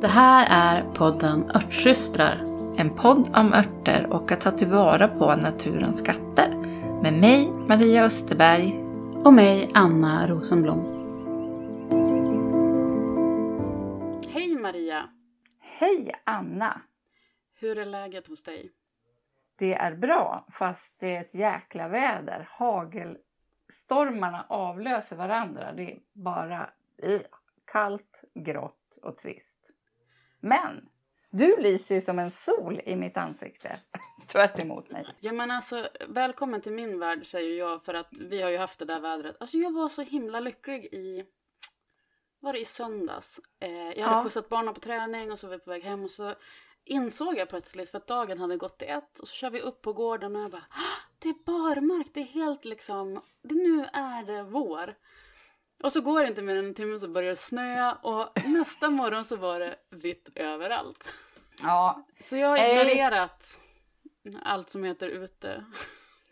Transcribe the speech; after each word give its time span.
Det 0.00 0.08
här 0.08 0.46
är 0.50 0.92
podden 0.94 1.50
Örtsystrar. 1.50 2.36
En 2.76 2.96
podd 2.96 3.36
om 3.36 3.52
örter 3.52 4.06
och 4.12 4.32
att 4.32 4.40
ta 4.40 4.50
tillvara 4.50 5.08
på 5.08 5.36
naturens 5.36 5.98
skatter. 5.98 6.54
Med 7.02 7.12
mig, 7.12 7.50
Maria 7.68 8.04
Österberg. 8.04 8.78
Och 9.24 9.34
mig, 9.34 9.70
Anna 9.74 10.28
Rosenblom. 10.28 10.80
Hej 14.28 14.54
Maria! 14.54 15.08
Hej 15.80 16.12
Anna! 16.24 16.80
Hur 17.60 17.78
är 17.78 17.86
läget 17.86 18.26
hos 18.26 18.42
dig? 18.42 18.70
Det 19.58 19.74
är 19.74 19.96
bra, 19.96 20.46
fast 20.50 21.00
det 21.00 21.16
är 21.16 21.20
ett 21.20 21.34
jäkla 21.34 21.88
väder. 21.88 22.48
Hagelstormarna 22.50 24.46
avlöser 24.48 25.16
varandra. 25.16 25.72
Det 25.72 25.92
är 25.92 25.98
bara 26.12 26.70
uh, 27.04 27.20
kallt, 27.72 28.24
grått 28.34 28.98
och 29.02 29.16
trist. 29.16 29.57
Men 30.40 30.88
du 31.30 31.56
lyser 31.56 31.94
ju 31.94 32.00
som 32.00 32.18
en 32.18 32.30
sol 32.30 32.80
i 32.84 32.96
mitt 32.96 33.16
ansikte. 33.16 33.80
Tvärt 34.26 34.58
emot 34.58 34.90
mig. 34.90 35.06
Ja 35.20 35.32
men 35.32 35.50
alltså, 35.50 35.88
välkommen 36.08 36.60
till 36.60 36.72
min 36.72 36.98
värld 36.98 37.26
säger 37.26 37.58
jag 37.58 37.84
för 37.84 37.94
att 37.94 38.18
vi 38.20 38.42
har 38.42 38.50
ju 38.50 38.58
haft 38.58 38.78
det 38.78 38.84
där 38.84 39.00
vädret. 39.00 39.36
Alltså 39.40 39.56
jag 39.56 39.72
var 39.72 39.88
så 39.88 40.02
himla 40.02 40.40
lycklig 40.40 40.84
i, 40.84 41.24
var 42.40 42.52
det 42.52 42.60
i 42.60 42.64
söndags? 42.64 43.40
Eh, 43.60 43.70
jag 43.70 44.04
hade 44.04 44.16
ja. 44.16 44.24
skjutsat 44.24 44.48
barnen 44.48 44.74
på 44.74 44.80
träning 44.80 45.32
och 45.32 45.38
så 45.38 45.46
var 45.46 45.54
vi 45.54 45.64
på 45.64 45.70
väg 45.70 45.84
hem 45.84 46.04
och 46.04 46.10
så 46.10 46.34
insåg 46.84 47.36
jag 47.36 47.48
plötsligt 47.48 47.90
för 47.90 47.98
att 47.98 48.06
dagen 48.06 48.38
hade 48.38 48.56
gått 48.56 48.78
till 48.78 48.88
ett 48.88 49.18
och 49.18 49.28
så 49.28 49.34
kör 49.34 49.50
vi 49.50 49.60
upp 49.60 49.82
på 49.82 49.92
gården 49.92 50.36
och 50.36 50.42
jag 50.42 50.50
bara 50.50 50.64
det 51.18 51.28
är 51.28 51.44
barmark, 51.44 52.06
det 52.14 52.20
är 52.20 52.24
helt 52.24 52.64
liksom, 52.64 53.22
det, 53.42 53.54
nu 53.54 53.84
är 53.92 54.22
det 54.22 54.42
vår. 54.42 54.94
Och 55.82 55.92
så 55.92 56.00
går 56.00 56.22
det 56.22 56.28
inte 56.28 56.42
mer 56.42 56.56
än 56.56 56.64
en 56.64 56.74
timme 56.74 56.98
så 56.98 57.08
börjar 57.08 57.30
det 57.30 57.36
snöa 57.36 57.94
och 57.94 58.44
nästa 58.44 58.90
morgon 58.90 59.24
så 59.24 59.36
var 59.36 59.60
det 59.60 59.76
vitt 59.90 60.28
överallt. 60.34 61.14
Ja. 61.62 62.06
Så 62.20 62.36
jag 62.36 62.48
har 62.48 62.56
ignorerat 62.56 63.60
Ej. 64.24 64.36
allt 64.42 64.70
som 64.70 64.84
heter 64.84 65.08
ute 65.08 65.64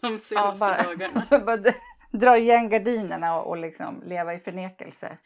de 0.01 0.19
senaste 0.19 0.35
ja, 0.35 0.57
bara, 0.59 0.83
dagarna. 0.83 1.23
Bara 1.47 1.73
dra 2.13 2.39
igen 2.39 2.69
gardinerna 2.69 3.41
och, 3.41 3.49
och 3.49 3.57
liksom 3.57 4.03
leva 4.07 4.35
i 4.35 4.39
förnekelse. 4.39 5.19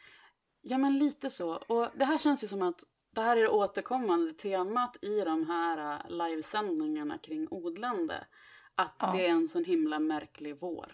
Ja 0.62 0.78
men 0.78 0.98
lite 0.98 1.30
så. 1.30 1.50
Och 1.50 1.88
det 1.94 2.04
här 2.04 2.18
känns 2.18 2.44
ju 2.44 2.48
som 2.48 2.62
att 2.62 2.84
det 3.14 3.20
här 3.20 3.36
är 3.36 3.40
det 3.40 3.48
återkommande 3.48 4.32
temat 4.32 4.96
i 5.02 5.20
de 5.20 5.48
här 5.48 5.94
äh, 5.94 6.10
livesändningarna 6.10 7.18
kring 7.18 7.48
odlande. 7.50 8.26
Att 8.74 8.96
ja. 8.98 9.12
det 9.12 9.26
är 9.26 9.30
en 9.30 9.48
sån 9.48 9.64
himla 9.64 9.98
märklig 9.98 10.56
vår. 10.60 10.92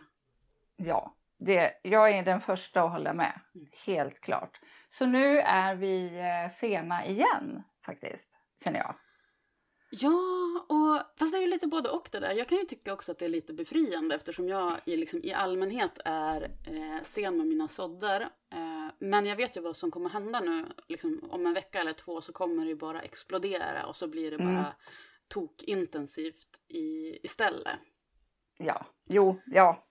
Ja, 0.77 1.15
det, 1.39 1.81
jag 1.83 2.11
är 2.11 2.23
den 2.23 2.41
första 2.41 2.83
att 2.83 2.93
hålla 2.93 3.13
med. 3.13 3.41
Mm. 3.55 3.67
Helt 3.87 4.21
klart. 4.21 4.61
Så 4.91 5.07
nu 5.07 5.39
är 5.39 5.75
vi 5.75 6.19
äh, 6.19 6.51
sena 6.51 7.07
igen 7.07 7.63
faktiskt, 7.87 8.39
känner 8.65 8.79
jag. 8.79 8.95
Ja, 9.91 10.21
och, 10.69 11.19
fast 11.19 11.33
det 11.33 11.39
är 11.39 11.43
ju 11.43 11.47
lite 11.47 11.67
både 11.67 11.89
och 11.89 12.09
det 12.13 12.21
där. 12.21 12.33
Jag 12.33 12.49
kan 12.49 12.59
ju 12.59 12.65
tycka 12.65 12.93
också 12.93 13.13
att 13.13 13.19
det 13.19 13.25
är 13.25 13.29
lite 13.29 13.55
befriande 13.55 14.15
eftersom 14.15 14.49
jag 14.49 14.81
i, 14.85 14.97
liksom, 14.97 15.21
i 15.23 15.33
allmänhet 15.33 15.99
är 16.05 16.43
eh, 16.43 17.03
sen 17.03 17.37
med 17.37 17.47
mina 17.47 17.69
sådder. 17.69 18.21
Eh, 18.53 18.89
men 18.99 19.27
jag 19.27 19.37
vet 19.37 19.57
ju 19.57 19.61
vad 19.61 19.77
som 19.77 19.91
kommer 19.91 20.11
hända 20.11 20.41
nu. 20.41 20.67
Liksom, 20.89 21.21
om 21.31 21.47
en 21.47 21.55
vecka 21.55 21.81
eller 21.81 21.93
två 21.93 22.21
så 22.21 22.33
kommer 22.33 22.65
det 22.65 22.69
ju 22.69 22.77
bara 22.77 23.03
explodera 23.03 23.87
och 23.87 23.97
så 23.97 24.09
blir 24.09 24.31
det 24.31 24.39
bara 24.39 24.49
mm. 24.49 24.73
tokintensivt 25.29 26.61
i, 26.69 27.19
istället. 27.23 27.79
Ja, 28.59 28.87
jo, 29.09 29.41
ja. 29.47 29.86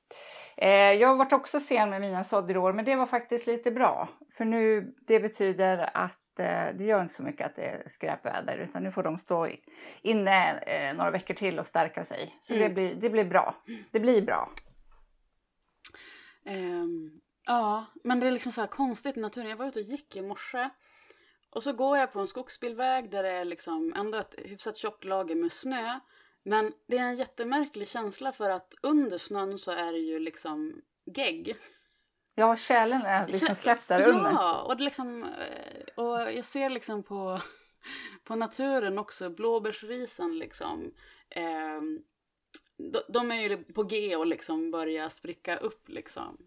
Eh, 0.58 0.70
jag 0.70 1.08
har 1.08 1.16
varit 1.16 1.34
också 1.34 1.60
sen 1.60 1.90
med 1.90 2.02
mina 2.02 2.24
sådder 2.24 2.58
år, 2.58 2.74
men 2.74 2.86
det 2.86 2.96
var 2.96 3.06
faktiskt 3.06 3.48
lite 3.48 3.72
bra. 3.72 4.10
För 4.38 4.46
nu, 4.46 4.94
det 5.08 5.20
betyder 5.20 5.90
att 5.94 6.20
Eh, 6.40 6.76
det 6.76 6.84
gör 6.84 7.02
inte 7.02 7.14
så 7.14 7.24
mycket 7.24 7.46
att 7.46 7.56
det 7.56 7.66
är 7.66 7.84
skräpväder 7.88 8.58
utan 8.58 8.84
nu 8.84 8.92
får 8.92 9.04
de 9.04 9.18
stå 9.18 9.48
inne 10.02 10.60
eh, 10.60 10.96
några 10.96 11.12
veckor 11.12 11.34
till 11.34 11.60
och 11.60 11.66
stärka 11.66 12.04
sig. 12.04 12.40
Så 12.42 12.54
mm. 12.54 12.68
det, 12.68 12.74
blir, 12.74 12.96
det 12.96 13.10
blir 13.10 13.26
bra. 13.26 13.56
Det 13.92 14.00
blir 14.00 14.22
bra. 14.22 14.52
Um, 16.46 17.22
ja, 17.46 17.86
men 18.04 18.20
det 18.20 18.28
är 18.28 18.32
liksom 18.32 18.52
så 18.52 18.62
här 18.62 18.68
konstigt 18.68 19.18
i 19.18 19.20
naturen. 19.20 19.50
Jag 19.50 19.58
var 19.58 19.66
ute 19.66 19.80
och 19.80 19.86
gick 19.86 20.16
i 20.16 20.22
morse 20.22 20.70
och 21.50 21.64
så 21.64 21.74
går 21.74 21.98
jag 21.98 22.14
på 22.14 22.20
en 22.20 22.28
skogsbilväg 22.28 23.10
där 23.12 23.24
det 23.24 23.30
är 23.30 23.46
liksom 23.46 23.94
ändå 23.96 24.18
ett 24.18 24.36
hyfsat 24.38 24.78
tjockt 24.78 25.04
lager 25.04 25.36
med 25.36 25.52
snö. 25.52 26.00
Men 26.48 26.74
det 26.88 26.98
är 26.98 27.04
en 27.04 27.16
jättemärklig 27.16 27.88
känsla 27.88 28.32
för 28.32 28.50
att 28.50 28.76
under 28.82 29.18
snön 29.18 29.58
så 29.58 29.72
är 29.72 29.92
det 29.92 30.00
ju 30.00 30.20
liksom 30.20 30.82
gegg. 31.06 31.56
Ja, 32.36 32.56
tjälen 32.56 33.02
är 33.02 33.28
liksom 33.28 33.56
släppt 33.56 33.88
där 33.88 34.10
under. 34.10 34.32
Ja, 34.32 34.62
och, 34.62 34.78
det 34.78 34.84
liksom, 34.84 35.24
eh, 35.24 36.04
och 36.04 36.34
jag 36.34 36.46
ser 36.46 36.70
liksom 36.70 37.04
på, 37.04 37.40
på 38.24 38.36
naturen 38.36 39.00
också, 39.00 39.30
blåbärsrisen 39.30 40.38
liksom. 40.38 40.94
Eh, 41.30 41.82
de, 42.78 43.00
de, 43.08 43.32
är 43.32 43.50
ju 43.50 43.64
på 43.64 43.84
G 43.84 44.16
och 44.16 44.28
liksom 44.28 44.72
börjar 44.72 45.10
spricka 45.10 45.58
upp 45.58 45.90
liksom. 45.90 46.38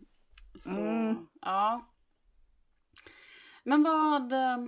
Så, 0.55 0.81
mm. 0.81 1.29
ja. 1.41 1.89
Men 3.63 3.83
vad, 3.83 4.33
eh, 4.33 4.59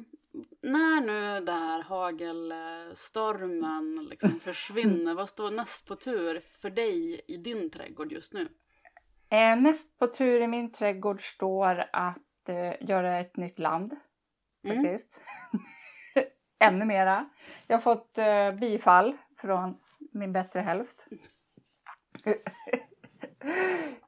när 0.62 1.00
nu 1.00 1.40
det 1.44 1.52
här 1.52 1.82
hagelstormen 1.82 4.06
liksom 4.10 4.30
försvinner, 4.40 5.14
vad 5.14 5.28
står 5.28 5.50
näst 5.50 5.88
på 5.88 5.96
tur 5.96 6.42
för 6.60 6.70
dig 6.70 7.20
i 7.28 7.36
din 7.36 7.70
trädgård 7.70 8.12
just 8.12 8.32
nu? 8.32 8.48
Eh, 9.28 9.60
näst 9.60 9.98
på 9.98 10.06
tur 10.06 10.40
i 10.40 10.46
min 10.46 10.72
trädgård 10.72 11.22
står 11.22 11.84
att 11.92 12.48
eh, 12.48 12.88
göra 12.88 13.18
ett 13.18 13.36
nytt 13.36 13.58
land. 13.58 13.96
Mm. 14.64 14.76
Faktiskt. 14.76 15.20
Ännu 16.58 16.84
mera. 16.84 17.28
Jag 17.66 17.76
har 17.76 17.82
fått 17.82 18.18
eh, 18.18 18.52
bifall 18.52 19.16
från 19.36 19.76
min 20.12 20.32
bättre 20.32 20.60
hälft. 20.60 21.06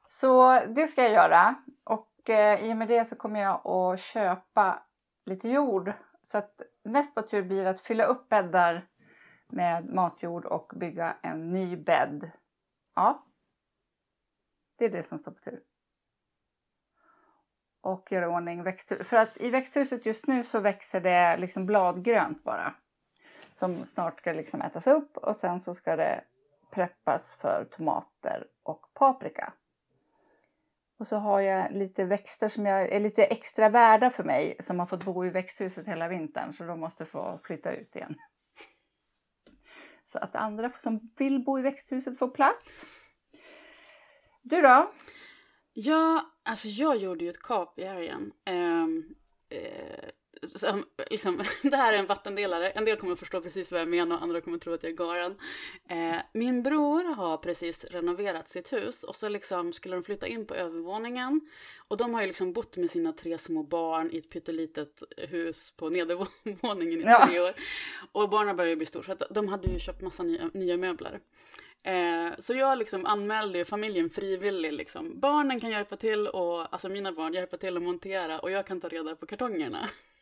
så 0.07 0.61
det 0.67 0.87
ska 0.87 1.03
jag 1.03 1.11
göra. 1.11 1.55
Och 1.83 2.29
eh, 2.29 2.65
i 2.65 2.73
och 2.73 2.77
med 2.77 2.87
det 2.87 3.05
så 3.05 3.15
kommer 3.15 3.39
jag 3.39 3.67
att 3.67 3.99
köpa 3.99 4.83
lite 5.25 5.49
jord. 5.49 5.93
Så 6.33 6.37
att 6.37 6.61
näst 6.83 7.15
på 7.15 7.21
tur 7.21 7.43
blir 7.43 7.65
att 7.65 7.81
fylla 7.81 8.05
upp 8.05 8.29
bäddar 8.29 8.87
med 9.47 9.85
matjord 9.85 10.45
och 10.45 10.73
bygga 10.75 11.17
en 11.21 11.51
ny 11.51 11.77
bädd. 11.77 12.31
Ja, 12.95 13.25
det 14.77 14.85
är 14.85 14.89
det 14.89 15.03
som 15.03 15.19
står 15.19 15.31
på 15.31 15.39
tur. 15.39 15.63
Och 17.81 18.11
göra 18.11 18.29
ordning 18.29 18.63
växthus. 18.63 19.07
För 19.07 19.17
att 19.17 19.37
i 19.37 19.49
växthuset 19.49 20.05
just 20.05 20.27
nu 20.27 20.43
så 20.43 20.59
växer 20.59 21.01
det 21.01 21.37
liksom 21.37 21.65
bladgrönt 21.65 22.43
bara. 22.43 22.75
Som 23.51 23.85
snart 23.85 24.19
ska 24.19 24.31
liksom 24.31 24.61
ätas 24.61 24.87
upp 24.87 25.17
och 25.17 25.35
sen 25.35 25.59
så 25.59 25.73
ska 25.73 25.95
det 25.95 26.23
preppas 26.71 27.31
för 27.31 27.67
tomater 27.71 28.47
och 28.63 28.93
paprika. 28.93 29.53
Och 31.03 31.07
så 31.07 31.17
har 31.17 31.41
jag 31.41 31.71
lite 31.71 32.05
växter 32.05 32.47
som 32.47 32.65
jag, 32.65 32.91
är 32.91 32.99
lite 32.99 33.23
extra 33.23 33.69
värda 33.69 34.09
för 34.09 34.23
mig 34.23 34.55
som 34.59 34.79
har 34.79 34.85
fått 34.85 35.03
bo 35.03 35.25
i 35.25 35.29
växthuset 35.29 35.87
hela 35.87 36.07
vintern 36.07 36.53
så 36.53 36.63
de 36.63 36.79
måste 36.79 37.05
få 37.05 37.39
flytta 37.43 37.71
ut 37.71 37.95
igen. 37.95 38.15
Så 40.03 40.19
att 40.19 40.35
andra 40.35 40.71
som 40.77 41.11
vill 41.17 41.43
bo 41.43 41.59
i 41.59 41.61
växthuset 41.61 42.19
får 42.19 42.27
plats. 42.27 42.85
Du 44.41 44.61
då? 44.61 44.91
Ja, 45.73 46.21
alltså 46.43 46.67
jag 46.67 46.97
gjorde 46.97 47.23
ju 47.23 47.29
ett 47.29 47.43
kap 47.43 47.79
i 47.79 47.85
helgen. 47.85 48.31
Ehm, 48.45 49.03
som, 50.47 50.85
liksom, 51.09 51.43
det 51.61 51.77
här 51.77 51.93
är 51.93 51.97
en 51.97 52.05
vattendelare. 52.05 52.69
En 52.69 52.85
del 52.85 52.97
kommer 52.97 53.13
att 53.13 53.19
förstå 53.19 53.41
precis 53.41 53.71
vad 53.71 53.81
jag 53.81 53.87
menar 53.87 54.15
och 54.15 54.23
andra 54.23 54.41
kommer 54.41 54.57
att 54.57 54.63
tro 54.63 54.73
att 54.73 54.83
jag 54.83 54.91
är 54.91 54.95
galen. 54.95 55.35
Eh, 55.89 56.15
min 56.33 56.63
bror 56.63 57.15
har 57.15 57.37
precis 57.37 57.85
renoverat 57.85 58.49
sitt 58.49 58.73
hus 58.73 59.03
och 59.03 59.15
så 59.15 59.29
liksom 59.29 59.73
skulle 59.73 59.95
de 59.95 60.03
flytta 60.03 60.27
in 60.27 60.45
på 60.45 60.55
övervåningen. 60.55 61.41
Och 61.87 61.97
de 61.97 62.13
har 62.13 62.21
ju 62.21 62.27
liksom 62.27 62.53
bott 62.53 62.77
med 62.77 62.91
sina 62.91 63.13
tre 63.13 63.37
små 63.37 63.63
barn 63.63 64.11
i 64.11 64.17
ett 64.17 64.29
pyttelitet 64.29 65.03
hus 65.17 65.71
på 65.77 65.89
nedervåningen 65.89 67.01
i 67.01 67.03
ja. 67.03 67.27
tre 67.27 67.39
år. 67.39 67.53
Och 68.11 68.29
barnen 68.29 68.55
börjar 68.55 68.75
bli 68.75 68.85
stora 68.85 69.03
så 69.03 69.11
att 69.11 69.23
de 69.29 69.47
hade 69.47 69.67
ju 69.67 69.79
köpt 69.79 70.01
massa 70.01 70.23
nya, 70.23 70.49
nya 70.53 70.77
möbler. 70.77 71.19
Eh, 71.83 72.31
så 72.39 72.53
jag 72.53 72.77
liksom 72.77 73.05
anmälde 73.05 73.57
ju 73.57 73.65
familjen 73.65 74.09
frivillig. 74.09 74.73
Liksom. 74.73 75.19
Barnen 75.19 75.59
kan 75.59 75.69
hjälpa 75.69 75.97
till, 75.97 76.27
och, 76.27 76.73
alltså 76.73 76.89
mina 76.89 77.11
barn 77.11 77.33
hjälpa 77.33 77.57
till 77.57 77.77
att 77.77 77.83
montera 77.83 78.39
och 78.39 78.51
jag 78.51 78.67
kan 78.67 78.81
ta 78.81 78.87
reda 78.87 79.15
på 79.15 79.25
kartongerna. 79.25 79.89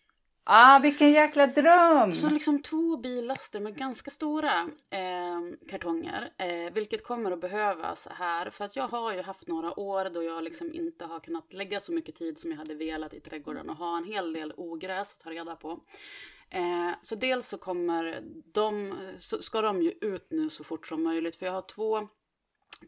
Ah, 0.44 0.80
vilken 0.80 1.12
jäkla 1.12 1.48
dröm! 1.48 2.14
Så 2.14 2.30
liksom 2.30 2.62
två 2.62 2.98
billaster 2.98 3.60
med 3.60 3.78
ganska 3.78 4.12
stora 4.12 4.70
eh, 4.90 5.42
kartonger, 5.70 6.30
eh, 6.38 6.74
vilket 6.74 7.04
kommer 7.04 7.32
att 7.32 7.42
behövas 7.42 8.08
här. 8.12 8.50
För 8.50 8.66
att 8.66 8.76
jag 8.76 8.88
har 8.88 9.14
ju 9.14 9.22
haft 9.22 9.48
några 9.48 9.80
år 9.80 10.10
då 10.14 10.24
jag 10.24 10.44
liksom 10.44 10.74
inte 10.74 11.06
har 11.06 11.20
kunnat 11.20 11.54
lägga 11.54 11.80
så 11.80 11.92
mycket 11.92 12.16
tid 12.16 12.40
som 12.40 12.52
jag 12.52 12.58
hade 12.58 12.76
velat 12.76 13.14
i 13.14 13.20
trädgården 13.20 13.70
och 13.70 13.78
ha 13.78 13.98
en 13.98 14.06
hel 14.06 14.34
del 14.34 14.54
ogräs 14.58 15.14
att 15.14 15.20
ta 15.20 15.30
reda 15.30 15.56
på. 15.56 15.80
Eh, 16.50 16.92
så 17.02 17.16
dels 17.16 17.48
så 17.48 17.58
kommer 17.58 18.22
de, 18.54 18.94
så 19.18 19.42
ska 19.42 19.62
de 19.62 19.82
ju 19.82 19.92
ut 20.02 20.32
nu 20.32 20.50
så 20.50 20.64
fort 20.64 20.88
som 20.88 21.04
möjligt 21.04 21.36
för 21.36 21.46
jag 21.46 21.54
har 21.54 21.62
två 21.62 22.08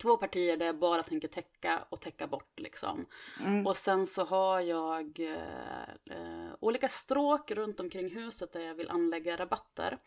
två 0.02 0.18
partier 0.18 0.58
där 0.58 0.66
jag 0.66 0.80
bara 0.80 1.04
tänker 1.04 1.28
täcka 1.28 1.86
och 1.90 2.02
täcka 2.02 2.28
bort 2.28 2.60
liksom. 2.60 3.06
Mm. 3.40 3.68
Och 3.68 3.78
sen 3.78 4.06
så 4.06 4.24
har 4.24 4.60
jag 4.62 5.20
eh, 5.20 6.18
eh, 6.18 6.52
olika 6.60 6.90
stråk 6.90 7.52
runt 7.52 7.80
omkring 7.80 8.10
huset 8.10 8.54
där 8.54 8.60
jag 8.60 8.76
vill 8.76 8.90
anlägga 8.90 9.38
rabatter. 9.38 9.98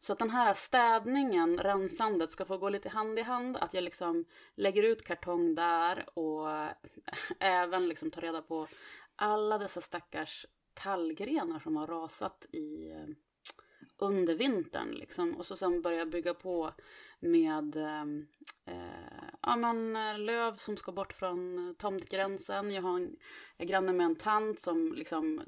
Så 0.00 0.12
att 0.12 0.18
den 0.18 0.30
här 0.30 0.54
städningen, 0.54 1.58
rensandet 1.58 2.30
ska 2.30 2.44
få 2.44 2.58
gå 2.58 2.68
lite 2.68 2.88
hand 2.88 3.18
i 3.18 3.22
hand. 3.22 3.56
Att 3.56 3.74
jag 3.74 3.84
liksom 3.84 4.24
lägger 4.54 4.82
ut 4.82 5.04
kartong 5.04 5.54
där 5.54 6.18
och 6.18 6.48
även 7.40 7.88
liksom 7.88 8.10
tar 8.10 8.20
reda 8.20 8.42
på 8.42 8.66
alla 9.16 9.58
dessa 9.58 9.80
stackars 9.80 10.46
tallgrenar 10.74 11.58
som 11.58 11.76
har 11.76 11.86
rasat 11.86 12.46
i 12.52 12.90
eh, 12.90 13.14
under 13.96 14.34
vintern 14.34 14.90
liksom. 14.90 15.36
Och 15.36 15.46
så 15.46 15.56
sen 15.56 15.82
börja 15.82 16.06
bygga 16.06 16.34
på 16.34 16.72
med 17.20 17.76
ehm, 17.76 18.26
eh, 18.64 19.19
ja, 19.42 19.56
men, 19.56 19.96
eh, 19.96 20.18
löv 20.18 20.56
som 20.56 20.76
ska 20.76 20.92
bort 20.92 21.12
från 21.12 21.74
tomtgränsen. 21.78 22.70
Jag 22.70 22.82
har 22.82 22.96
en, 22.96 23.16
jag 23.56 23.68
granne 23.68 23.92
med 23.92 24.04
en 24.06 24.16
tant 24.16 24.60
som 24.60 24.92
liksom 24.92 25.42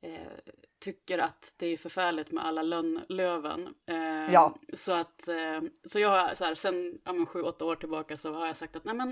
eh, 0.00 0.52
tycker 0.80 1.18
att 1.18 1.54
det 1.58 1.66
är 1.66 1.76
förfärligt 1.76 2.32
med 2.32 2.44
alla 2.46 2.62
lönnlöven. 2.62 3.74
Eh, 3.86 4.32
Ja. 4.32 4.54
Så 4.72 4.92
att, 4.92 5.28
eh, 5.28 5.60
så 5.84 5.98
jag 5.98 6.08
har 6.08 6.34
så 6.34 6.44
här, 6.44 6.54
sen 6.54 6.98
ja, 7.04 7.12
men, 7.12 7.26
sju, 7.26 7.42
åtta 7.42 7.64
år 7.64 7.76
tillbaka 7.76 8.16
så 8.16 8.32
har 8.32 8.46
jag 8.46 8.56
sagt 8.56 8.76
att 8.76 8.84
nej 8.84 8.94
men 8.94 9.08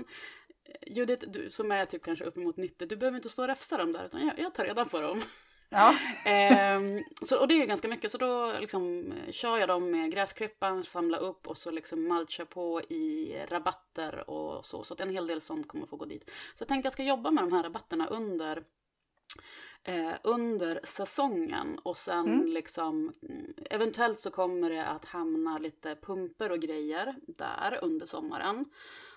eh, 0.63 0.93
Judith, 0.93 1.27
du 1.29 1.49
som 1.49 1.71
är 1.71 1.85
typ 1.85 2.03
kanske 2.03 2.25
uppemot 2.25 2.57
90, 2.57 2.87
du 2.87 2.95
behöver 2.95 3.17
inte 3.17 3.29
stå 3.29 3.41
och 3.41 3.47
räfsa 3.47 3.77
dem 3.77 3.93
där 3.93 4.05
utan 4.05 4.25
jag, 4.27 4.39
jag 4.39 4.53
tar 4.53 4.65
reda 4.65 4.85
på 4.85 5.01
dem. 5.01 5.21
Ja. 5.71 5.95
Ehm, 6.25 7.03
så, 7.21 7.39
och 7.39 7.47
det 7.47 7.53
är 7.53 7.59
ju 7.59 7.65
ganska 7.65 7.87
mycket, 7.87 8.11
så 8.11 8.17
då 8.17 8.53
liksom 8.59 9.13
kör 9.31 9.57
jag 9.57 9.69
dem 9.69 9.91
med 9.91 10.11
gräsklippan, 10.11 10.83
samlar 10.83 11.19
upp 11.19 11.47
och 11.47 11.57
så 11.57 11.71
liksom 11.71 12.03
mulchar 12.07 12.45
på 12.45 12.81
i 12.81 13.35
rabatter 13.49 14.29
och 14.29 14.65
så. 14.65 14.83
Så 14.83 14.93
att 14.93 15.01
en 15.01 15.09
hel 15.09 15.27
del 15.27 15.41
sånt 15.41 15.67
kommer 15.67 15.85
få 15.85 15.95
gå 15.95 16.05
dit. 16.05 16.29
Så 16.29 16.61
jag 16.61 16.67
tänkte 16.67 16.85
jag 16.85 16.93
ska 16.93 17.03
jobba 17.03 17.31
med 17.31 17.43
de 17.43 17.53
här 17.53 17.63
rabatterna 17.63 18.07
under 18.07 18.63
eh, 19.83 20.13
under 20.23 20.79
säsongen 20.83 21.79
och 21.83 21.97
sen 21.97 22.27
Mm. 22.27 22.47
liksom 22.47 23.13
mm, 23.29 23.53
eventuellt 23.69 24.19
så 24.19 24.31
kommer 24.31 24.69
det 24.69 24.85
att 24.85 25.05
hamna 25.05 25.57
lite 25.57 25.95
pumper 25.95 26.51
och 26.51 26.59
grejer 26.59 27.15
där 27.27 27.79
under 27.81 28.05
sommaren. 28.05 28.65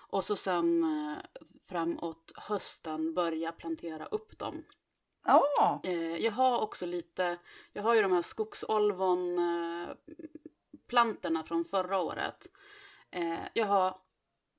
Och 0.09 0.25
så 0.25 0.35
sen 0.35 0.83
eh, 0.83 1.41
framåt 1.69 2.31
hösten 2.35 3.13
börja 3.13 3.51
plantera 3.51 4.05
upp 4.05 4.39
dem. 4.39 4.63
Ja. 5.25 5.81
Eh, 5.83 6.17
jag 6.17 6.31
har 6.31 6.59
också 6.59 6.85
lite, 6.85 7.37
jag 7.73 7.83
har 7.83 7.95
ju 7.95 8.01
de 8.01 8.11
här 8.11 8.21
skogsolvon 8.21 9.39
eh, 9.39 9.95
från 11.43 11.65
förra 11.65 11.97
året. 11.99 12.47
Eh, 13.11 13.39
jag 13.53 13.65
har 13.65 13.97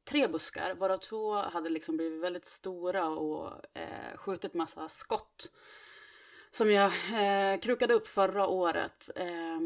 tre 0.05 0.29
buskar, 0.29 0.75
varav 0.75 0.99
två 0.99 1.35
hade 1.35 1.69
liksom 1.71 1.97
blivit 1.97 2.23
väldigt 2.23 2.47
stora 2.47 3.09
och 3.09 3.51
eh, 3.75 4.17
skjutit 4.17 4.55
massa 4.55 4.89
skott. 4.89 5.51
Som 6.51 6.71
jag 6.71 6.87
eh, 7.15 7.61
krukade 7.61 7.95
upp 7.95 8.09
förra 8.09 8.47
året. 8.47 9.11
Eh, 9.17 9.61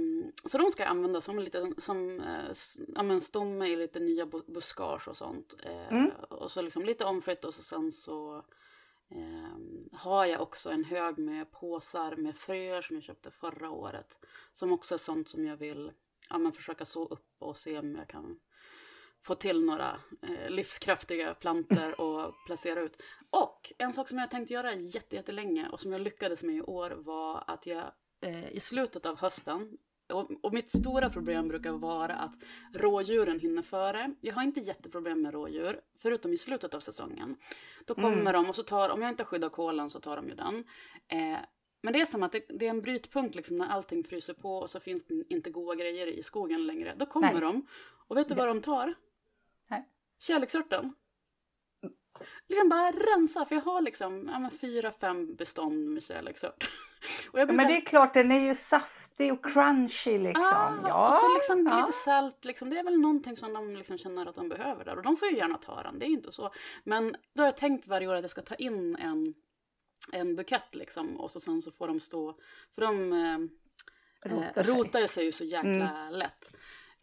så 0.46 0.58
de 0.58 0.70
ska 0.70 0.82
jag 0.82 0.91
använda 0.91 1.20
som 1.20 1.38
lite 1.38 1.73
som 1.79 2.20
eh, 2.20 3.19
stomme 3.20 3.67
i 3.67 3.76
lite 3.76 4.00
nya 4.00 4.25
bu- 4.25 4.53
buskage 4.53 5.08
och 5.08 5.17
sånt. 5.17 5.55
Eh, 5.62 5.88
Mm. 5.93 6.11
Och 6.29 6.50
så 6.50 6.62
liksom 6.62 6.85
lite 6.85 7.05
omflytt 7.05 7.44
och 7.44 7.55
så 7.55 7.62
sen 7.62 7.93
så 7.93 8.44
har 9.92 10.24
jag 10.24 10.40
också 10.40 10.70
en 10.70 10.84
hög 10.84 11.18
med 11.18 11.50
påsar 11.50 12.16
med 12.16 12.36
fröer 12.36 12.82
som 12.82 12.96
jag 12.96 13.02
köpte 13.02 13.30
förra 13.30 13.70
året. 13.70 14.18
Som 14.54 14.72
också 14.72 14.94
är 14.94 14.98
sånt 14.98 15.28
som 15.28 15.46
jag 15.46 15.56
vill 15.56 15.92
ja, 16.30 16.38
men 16.38 16.52
försöka 16.52 16.84
så 16.84 17.04
upp 17.04 17.34
och 17.38 17.58
se 17.58 17.78
om 17.78 17.94
jag 17.94 18.08
kan 18.08 18.40
få 19.22 19.34
till 19.34 19.64
några 19.64 20.00
eh, 20.22 20.50
livskraftiga 20.50 21.34
planter 21.34 22.00
och 22.00 22.34
placera 22.46 22.80
ut. 22.80 23.02
Och 23.30 23.72
en 23.78 23.92
sak 23.92 24.08
som 24.08 24.18
jag 24.18 24.30
tänkte 24.30 24.54
göra 24.54 24.74
jätte- 24.74 25.16
jättelänge 25.16 25.68
och 25.68 25.80
som 25.80 25.92
jag 25.92 26.00
lyckades 26.00 26.42
med 26.42 26.56
i 26.56 26.62
år 26.62 26.90
var 26.90 27.44
att 27.46 27.66
jag 27.66 27.92
eh, 28.20 28.50
i 28.52 28.60
slutet 28.60 29.06
av 29.06 29.18
hösten 29.18 29.78
och, 30.12 30.52
mitt 30.52 30.70
stora 30.70 31.10
problem 31.10 31.48
brukar 31.48 31.72
vara 31.72 32.14
att 32.14 32.34
rådjuren 32.74 33.40
hinner 33.40 33.62
före. 33.62 34.14
Jag 34.20 34.34
har 34.34 34.42
inte 34.42 34.60
jätteproblem 34.60 35.22
med 35.22 35.32
rådjur, 35.32 35.80
förutom 35.98 36.32
i 36.32 36.36
slutet 36.38 36.74
av 36.74 36.80
säsongen. 36.80 37.36
Då 37.84 37.94
kommer 37.94 38.12
Mm. 38.12 38.32
de 38.32 38.48
och 38.48 38.56
så 38.56 38.62
tar, 38.62 38.88
om 38.88 39.02
jag 39.02 39.08
inte 39.08 39.24
skyddar 39.24 39.48
kolen 39.48 39.90
så 39.90 40.00
tar 40.00 40.16
de 40.16 40.28
ju 40.28 40.34
den. 40.34 40.64
Eh, 41.08 41.38
men 41.82 41.92
det 41.92 42.00
är 42.00 42.04
som 42.04 42.22
att 42.22 42.32
det, 42.32 42.46
det 42.48 42.66
är 42.66 42.70
en 42.70 42.82
brytpunkt 42.82 43.34
liksom 43.34 43.58
när 43.58 43.68
allting 43.68 44.04
fryser 44.04 44.34
på 44.34 44.56
och 44.58 44.70
så 44.70 44.80
finns 44.80 45.04
det 45.06 45.24
inte 45.28 45.50
goda 45.50 45.74
grejer 45.74 46.06
i 46.06 46.22
skogen 46.22 46.66
längre. 46.66 46.94
Då 46.96 47.06
kommer 47.06 47.32
Nej. 47.32 47.40
de. 47.40 47.66
Och 48.08 48.16
vet 48.16 48.28
du 48.28 48.34
vad 48.34 48.48
de 48.48 48.60
tar? 48.62 48.94
Nej. 49.68 49.88
Kärleksörten. 50.18 50.94
Liksom 52.48 52.68
bara 52.68 52.90
rensa, 52.90 53.44
för 53.44 53.54
jag 53.54 53.62
har 53.62 53.80
liksom 53.80 54.28
ja, 54.28 54.50
fyra, 54.60 54.92
fem 54.92 55.34
bestånd 55.34 55.90
med 55.90 56.02
kärleksört. 56.02 56.70
Och 57.32 57.38
jag 57.40 57.48
Ja, 57.48 57.52
men 57.52 57.66
det 57.66 57.76
är 57.76 57.80
klart, 57.80 58.14
den 58.14 58.32
är 58.32 58.40
ju 58.40 58.54
saftig 59.10 59.32
och 59.32 59.44
crunchy 59.44 60.18
liksom. 60.18 60.44
Ah, 60.44 60.88
ja. 60.88 61.08
och 61.08 61.14
så 61.14 61.34
liksom 61.34 61.66
ja. 61.66 61.80
lite 61.80 61.92
salt, 61.92 62.44
liksom, 62.44 62.70
det 62.70 62.78
är 62.78 62.84
väl 62.84 63.00
någonting 63.00 63.36
som 63.36 63.52
de 63.52 63.76
liksom 63.76 63.98
känner 63.98 64.26
att 64.26 64.34
de 64.34 64.48
behöver 64.48 64.84
där. 64.84 64.96
Och 64.96 65.02
de 65.02 65.16
får 65.16 65.28
ju 65.28 65.36
gärna 65.36 65.58
ta 65.58 65.82
den, 65.82 65.98
det 65.98 66.06
är 66.06 66.08
ju 66.08 66.14
inte 66.14 66.32
så. 66.32 66.50
Men 66.84 67.16
då 67.34 67.42
har 67.42 67.46
jag 67.46 67.56
tänkt 67.56 67.86
varje 67.86 68.08
år 68.08 68.14
att 68.14 68.22
jag 68.22 68.30
ska 68.30 68.42
ta 68.42 68.54
in 68.54 68.96
en, 68.96 69.34
en 70.12 70.36
bukett 70.36 70.74
liksom. 70.74 71.20
Och 71.20 71.30
så 71.30 71.40
sen 71.40 71.62
så 71.62 71.72
får 71.72 71.88
de 71.88 72.00
stå, 72.00 72.36
för 72.74 72.82
de 72.82 73.12
eh, 73.12 73.38
Rotar 74.28 74.46
eh, 74.46 74.64
sig. 74.64 74.74
rotar 74.74 75.06
sig 75.06 75.24
ju 75.24 75.32
så 75.32 75.44
jäkla 75.44 76.10
lätt. 76.10 76.56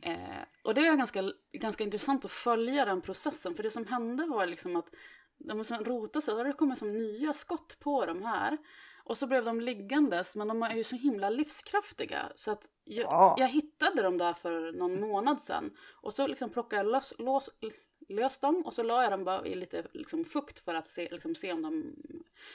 Eh, 0.03 0.43
och 0.63 0.73
det 0.73 0.87
är 0.87 0.95
ganska, 0.95 1.31
ganska 1.51 1.83
intressant 1.83 2.25
att 2.25 2.31
följa 2.31 2.85
den 2.85 3.01
processen. 3.01 3.55
För 3.55 3.63
det 3.63 3.71
som 3.71 3.85
hände 3.85 4.25
var 4.25 4.45
liksom 4.45 4.75
att 4.75 4.89
de 5.37 5.63
rotade 5.63 6.25
sig, 6.25 6.33
har 6.33 6.45
det 6.45 6.53
kommit 6.53 6.77
som 6.77 6.97
nya 6.97 7.33
skott 7.33 7.77
på 7.79 8.05
de 8.05 8.23
här. 8.23 8.57
Och 9.07 9.17
så 9.17 9.27
blev 9.27 9.45
de 9.45 9.61
liggandes, 9.61 10.35
men 10.35 10.47
de 10.47 10.63
är 10.63 10.75
ju 10.75 10.83
så 10.83 10.95
himla 10.95 11.29
livskraftiga. 11.29 12.31
Så 12.35 12.51
att 12.51 12.65
jag, 12.83 13.05
Ja. 13.05 13.35
jag 13.39 13.47
hittade 13.47 14.01
dem 14.01 14.17
där 14.17 14.33
för 14.33 14.71
någon 14.71 14.99
månad 14.99 15.41
sedan. 15.41 15.71
Och 15.93 16.13
så 16.13 16.27
liksom 16.27 16.49
plockade 16.49 16.81
jag 16.83 16.91
lös, 16.91 17.13
lås, 17.17 17.49
lös 18.09 18.39
dem 18.39 18.65
och 18.65 18.73
så 18.73 18.83
la 18.83 19.03
jag 19.03 19.11
dem 19.11 19.23
bara 19.23 19.45
i 19.45 19.55
lite 19.55 19.87
liksom, 19.93 20.25
fukt 20.25 20.59
för 20.59 20.75
att 20.75 20.87
se, 20.87 21.09
liksom, 21.11 21.35
se 21.35 21.53
om 21.53 21.61
de 21.61 21.95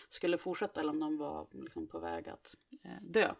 skulle 0.08 0.38
fortsätta 0.38 0.80
eller 0.80 0.90
om 0.90 1.00
de 1.00 1.16
var 1.18 1.46
liksom, 1.52 1.86
på 1.88 1.98
väg 1.98 2.28
att 2.28 2.54
eh, 2.84 2.90
dö. 3.02 3.34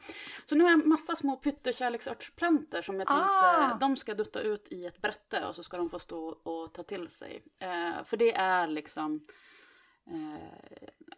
Så 0.47 0.55
nu 0.55 0.65
har 0.65 0.71
jag 0.71 0.87
massa 0.87 1.17
små 1.17 1.37
pyttekärleksörtsplantor 1.37 2.83
som 2.83 2.99
jag 2.99 3.09
tänkte, 3.09 3.25
Ah. 3.25 3.77
de 3.81 3.97
ska 3.97 4.15
dutta 4.15 4.41
ut 4.41 4.73
i 4.73 4.87
ett 4.87 5.03
brätte 5.03 5.47
och 5.47 5.55
så 5.55 5.63
ska 5.63 5.77
de 5.77 5.91
få 5.91 5.99
stå 5.99 6.27
och 6.27 6.75
ta 6.75 6.83
till 6.83 7.09
sig. 7.09 7.43
Eh, 7.59 8.05
för 8.05 8.17
det 8.17 8.33
är 8.35 8.67
liksom 8.67 9.27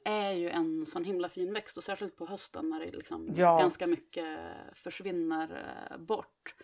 är 0.04 0.32
ju 0.32 0.48
en 0.50 0.86
sån 0.86 1.04
himla 1.04 1.28
fin 1.28 1.52
växt 1.52 1.76
och 1.76 1.84
särskilt 1.84 2.16
på 2.16 2.26
hösten 2.26 2.68
när 2.68 2.80
det 2.80 2.90
liksom 2.92 3.28
Ja. 3.36 3.58
ganska 3.58 3.86
mycket 3.86 4.38
försvinner 4.74 5.74
eh, 5.90 5.96
bort. 5.98 6.54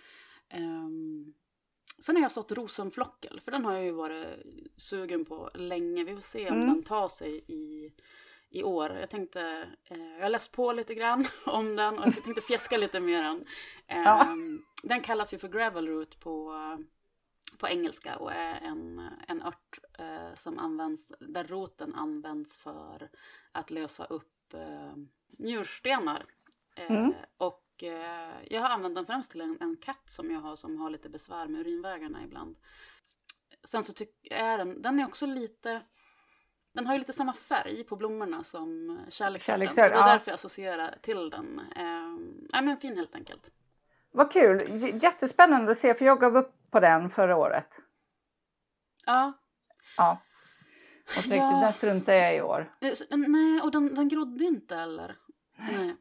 Um, 0.55 1.35
sen 1.99 2.17
har 2.17 2.23
jag 2.23 2.33
sått 2.33 2.53
rosenflockel 2.53 3.41
för 3.45 3.51
den 3.51 3.65
har 3.65 3.73
jag 3.75 3.85
ju 3.85 3.91
varit 3.91 4.27
sugen 4.77 5.25
på 5.25 5.51
länge. 5.55 6.05
Vi 6.05 6.15
får 6.15 6.21
se 6.23 6.49
om 6.51 6.57
Mm. 6.57 6.67
den 6.67 6.83
tar 6.83 7.09
sig 7.09 7.45
i, 7.49 7.93
i 8.51 8.63
år. 8.63 8.93
Jag 9.01 9.11
tänkte, 9.11 9.69
eh, 9.85 10.15
jag 10.17 10.23
har 10.23 10.31
läst 10.31 10.53
på 10.53 10.73
lite 10.73 10.95
grann 10.95 11.25
om 11.47 11.77
den 11.77 11.99
och 11.99 12.07
jag 12.07 12.25
tänkte 12.25 12.41
fjäska 12.43 12.77
lite 12.77 13.01
med 13.01 13.25
den. 13.25 13.45
Ja. 13.87 14.25
Ehm, 14.33 14.63
Den 14.83 15.01
kallas 15.01 15.35
ju 15.35 15.39
för 15.39 15.49
gravel 15.49 15.89
root 15.89 16.21
på, 16.21 16.53
på 17.61 17.69
engelska 17.69 18.17
och 18.17 18.33
är 18.33 18.61
en, 18.61 19.11
en 19.29 19.43
ört 19.43 19.79
eh, 19.99 20.35
som 20.35 20.59
används, 20.59 21.13
där 21.21 21.45
roten 21.45 21.95
används 21.95 22.59
för 22.59 23.09
att 23.53 23.71
lösa 23.71 24.05
upp 24.05 24.55
eh, 24.55 24.93
njurstenar. 25.39 26.27
Eh, 26.77 26.91
Mm. 26.91 27.15
Och 27.37 27.83
eh, 27.83 28.35
jag 28.51 28.61
har 28.61 28.69
använt 28.69 28.95
den 28.95 29.07
främst 29.07 29.31
till 29.31 29.41
en, 29.41 29.59
en 29.61 29.77
katt 29.77 30.11
som 30.11 30.31
jag 30.31 30.41
har 30.41 30.57
som 30.57 30.77
har 30.77 30.91
lite 30.91 31.09
besvär 31.09 31.47
med 31.47 31.61
urinvägarna 31.61 32.25
ibland. 32.25 32.57
Sen 33.65 33.85
så 33.85 33.93
tycker 33.93 34.35
är 34.35 34.59
den, 34.59 34.83
den 34.83 35.01
är 35.01 35.07
också 35.07 35.27
lite, 35.27 35.83
den 36.73 36.87
har 36.87 36.95
ju 36.95 36.99
lite 36.99 37.13
samma 37.13 37.33
färg 37.33 37.85
på 37.85 37.97
blommorna 37.97 38.45
som 38.45 38.99
kärleksörten. 39.09 39.71
Så 39.71 39.77
det 39.77 39.83
är 39.83 39.91
ja. 39.91 40.07
därför 40.07 40.31
jag 40.31 40.35
associerar 40.35 40.99
till 41.03 41.31
den. 41.31 41.61
Eh, 41.77 42.17
nej 42.53 42.63
men 42.63 42.77
fin 42.77 42.97
helt 42.97 43.15
enkelt. 43.15 43.51
Vad 44.11 44.33
kul! 44.33 44.59
Jättespännande 45.03 45.71
att 45.71 45.79
se 45.79 45.95
för 45.95 46.05
jag 46.05 46.21
gav 46.21 46.37
upp 46.37 46.60
på 46.71 46.81
den 46.81 47.11
förra 47.11 47.37
året. 47.37 47.81
Ja, 49.07 49.33
Ja. 49.97 50.19
Och 51.07 51.13
tänkte 51.23 51.37
Ja. 51.37 51.61
den 51.61 51.73
struntar 51.73 52.13
jag 52.13 52.37
i 52.37 52.41
år. 52.41 52.75
Eh, 52.81 52.95
så- 52.95 53.05
Nej, 53.17 53.61
och 53.61 53.71
den, 53.71 53.95
den 53.95 54.09
grodde 54.09 54.45
inte 54.45 54.77
heller. 54.77 55.17
Nej. 55.57 55.97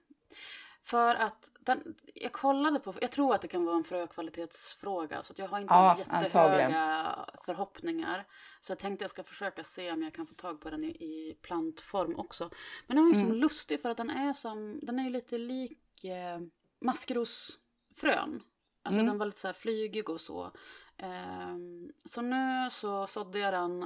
För 0.83 1.15
att 1.15 1.51
den, 1.59 1.95
jag 2.15 2.31
kollade 2.31 2.79
på, 2.79 2.93
jag 3.01 3.11
tror 3.11 3.35
att 3.35 3.41
det 3.41 3.47
kan 3.47 3.65
vara 3.65 3.75
en 3.75 3.83
frökvalitetsfråga 3.83 5.23
så 5.23 5.33
jag 5.37 5.47
har 5.47 5.59
inte 5.59 5.73
Ja, 5.73 5.97
jättehöga 5.97 7.15
förhoppningar. 7.45 8.25
Så 8.61 8.71
jag 8.71 8.79
tänkte 8.79 9.03
jag 9.03 9.09
ska 9.09 9.23
försöka 9.23 9.63
se 9.63 9.91
om 9.91 10.03
jag 10.03 10.13
kan 10.13 10.27
få 10.27 10.33
tag 10.33 10.61
på 10.61 10.69
den 10.69 10.83
i, 10.83 10.87
i 10.87 11.37
plantform 11.41 12.15
också. 12.15 12.49
Men 12.87 12.95
den 12.95 13.05
var 13.05 13.11
ju 13.11 13.15
Mm. 13.17 13.27
som 13.27 13.37
lustig 13.37 13.81
för 13.81 13.89
att 13.89 13.97
den 13.97 14.09
är 14.09 14.33
som, 14.33 14.79
den 14.83 14.99
är 14.99 15.03
ju 15.03 15.09
lite 15.09 15.37
lik 15.37 16.03
eh, 16.03 16.39
maskrosfrön. 16.81 18.43
Alltså 18.89 19.01
Mm. 19.01 19.07
den 19.11 19.17
var 19.17 19.25
lite 19.25 19.39
så 19.39 19.53
flygig 19.53 20.09
och 20.09 20.21
så. 20.21 20.51
Ehm, 20.97 21.91
så 22.05 22.21
nu 22.21 22.69
så 22.71 23.07
sådde 23.07 23.39
jag 23.39 23.53
den 23.53 23.83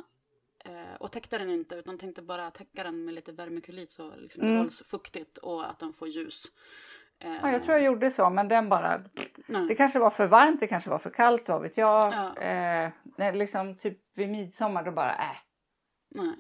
eh, 0.66 0.96
och 1.00 1.12
täckte 1.12 1.38
den 1.38 1.50
inte 1.50 1.76
utan 1.76 1.98
tänkte 1.98 2.22
bara 2.22 2.52
täcka 2.52 2.84
den 2.84 3.06
med 3.06 3.14
lite 3.14 3.32
värmekulit 3.32 3.92
så 3.92 4.16
liksom 4.16 4.42
det 4.44 4.48
Mm. 4.50 4.60
hålls 4.60 4.84
fuktigt 4.86 5.38
och 5.38 5.70
att 5.70 5.80
den 5.80 5.94
får 5.94 6.08
ljus. 6.08 6.44
Ja, 7.18 7.52
jag 7.52 7.64
tror 7.64 7.76
jag 7.78 7.86
gjorde 7.86 8.12
så, 8.12 8.30
men 8.30 8.48
den 8.48 8.70
bara... 8.70 9.04
Nej. 9.48 9.68
Det 9.68 9.76
kanske 9.76 10.00
var 10.00 10.10
för 10.10 10.28
varmt, 10.28 10.60
det 10.60 10.68
kanske 10.68 10.90
var 10.90 11.00
för 11.00 11.10
kallt, 11.10 11.50
vad 11.50 11.62
vet 11.62 11.78
jag. 11.78 12.14
Ja. 12.14 12.38
Eh, 13.18 13.36
liksom 13.36 13.78
typ 13.78 14.00
vid 14.14 14.30
midsommar 14.30 14.84
då 14.84 14.92
bara, 14.92 15.12
äh, 15.16 15.38
Nej. 16.16 16.36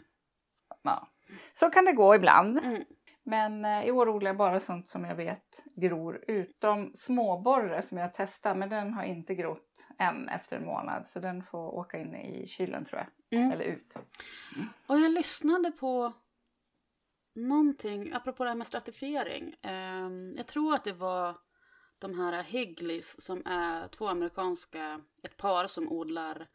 ja. 0.84 1.08
Så 1.54 1.70
kan 1.70 1.86
det 1.86 1.92
gå 1.92 2.16
ibland. 2.16 2.58
Mm. 2.60 2.84
Men 3.24 3.66
eh, 3.66 3.86
i 3.86 3.92
år 3.92 4.10
odlar 4.10 4.30
jag 4.30 4.38
bara 4.38 4.60
sånt 4.60 4.90
som 4.90 5.06
jag 5.06 5.16
vet 5.16 5.66
gror. 5.76 6.24
Utom 6.28 6.92
småborre 6.96 7.82
som 7.82 7.98
jag 7.98 8.14
testar, 8.16 8.56
men 8.56 8.70
den 8.70 8.94
har 8.94 9.04
inte 9.04 9.36
grott 9.36 9.86
än 10.00 10.30
efter 10.30 10.58
en 10.58 10.66
månad. 10.66 11.08
Så 11.08 11.20
den 11.20 11.44
får 11.44 11.76
åka 11.76 12.00
in 12.00 12.16
i 12.16 12.48
kylen 12.48 12.86
tror 12.86 13.02
jag. 13.02 13.40
Mm. 13.40 13.52
Eller 13.52 13.66
ut. 13.66 13.94
Och 14.88 15.00
jag 15.00 15.12
lyssnade 15.12 15.72
på 15.72 16.14
någonting, 17.36 18.14
apropå 18.14 18.44
det 18.44 18.50
här 18.50 18.58
med 18.58 18.68
stratifiering. 18.68 19.56
Ehm, 19.62 20.34
jag 20.38 20.48
tror 20.48 20.76
att 20.76 20.84
det 20.84 20.94
var 20.94 21.38
de 22.00 22.20
här 22.20 22.44
Higleys 22.44 23.22
som 23.22 23.42
är 23.46 23.88
två 23.88 24.08
amerikanska, 24.08 25.02
ett 25.24 25.38
par 25.38 25.68
som 25.68 25.92
odlar 25.92 26.48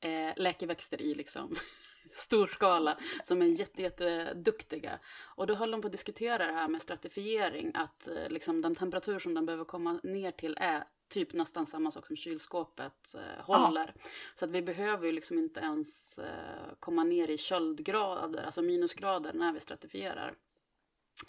eh, 0.00 0.32
läkeväxter 0.36 1.02
i 1.02 1.14
liksom 1.14 1.56
stor 2.12 2.46
skala 2.46 2.98
som 3.24 3.42
är 3.42 3.46
jätte, 3.46 3.82
jätte. 3.82 4.98
Och 5.24 5.46
då 5.46 5.54
höll 5.54 5.70
de 5.70 5.80
på 5.80 5.86
att 5.86 5.92
diskutera 5.92 6.46
det 6.46 6.52
här 6.52 6.68
med 6.68 6.82
stratifiering, 6.82 7.72
att 7.74 8.08
eh, 8.08 8.28
liksom 8.28 8.62
den 8.62 8.74
temperatur 8.74 9.18
som 9.18 9.34
den 9.34 9.46
behöver 9.46 9.64
komma 9.64 10.00
ner 10.02 10.30
till 10.30 10.56
är 10.60 10.84
typ 11.08 11.32
nästan 11.32 11.66
samma 11.66 11.90
sak 11.90 12.06
som 12.06 12.16
kylskåpet 12.16 13.14
eh, 13.14 13.44
håller. 13.44 13.94
Så 14.34 14.44
att 14.44 14.50
vi 14.50 14.62
behöver 14.62 15.06
ju 15.06 15.12
liksom 15.12 15.38
inte 15.38 15.60
ens 15.60 16.18
eh, 16.18 16.74
komma 16.80 17.04
ner 17.04 17.30
i 17.30 17.38
köldgrader, 17.38 18.42
alltså 18.42 18.62
minusgrader 18.62 19.32
när 19.32 19.52
vi 19.52 19.60
stratifierar. 19.60 20.34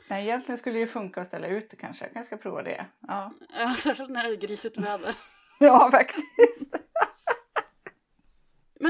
Nej, 0.09 0.23
egentligen 0.23 0.57
skulle 0.57 0.79
det 0.79 0.87
funka 0.87 1.21
att 1.21 1.27
ställa 1.27 1.47
ut 1.47 1.69
det 1.69 1.75
kanske. 1.75 2.05
Jag 2.05 2.13
kanske 2.13 2.27
ska 2.27 2.43
prova 2.43 2.63
det. 2.63 2.85
Ja, 2.99 3.31
Ja, 3.49 3.73
Särskilt 3.77 4.09
när 4.09 4.23
det 4.23 4.29
är 4.29 4.35
grisigt 4.35 4.77
väder. 4.77 5.15
ja 5.59 5.91
faktiskt. 5.91 6.75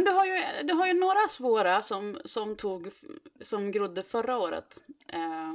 Men 0.06 0.14
du 0.14 0.20
har 0.20 0.26
ju, 0.26 0.64
du 0.64 0.74
har 0.74 0.88
ju 0.88 0.94
några 0.94 1.28
svåra 1.30 1.82
som, 1.82 2.20
som, 2.26 2.56
tog, 2.56 2.90
som 3.42 3.72
grodde 3.72 4.04
förra 4.04 4.38
året. 4.38 4.78
Eh, 5.14 5.54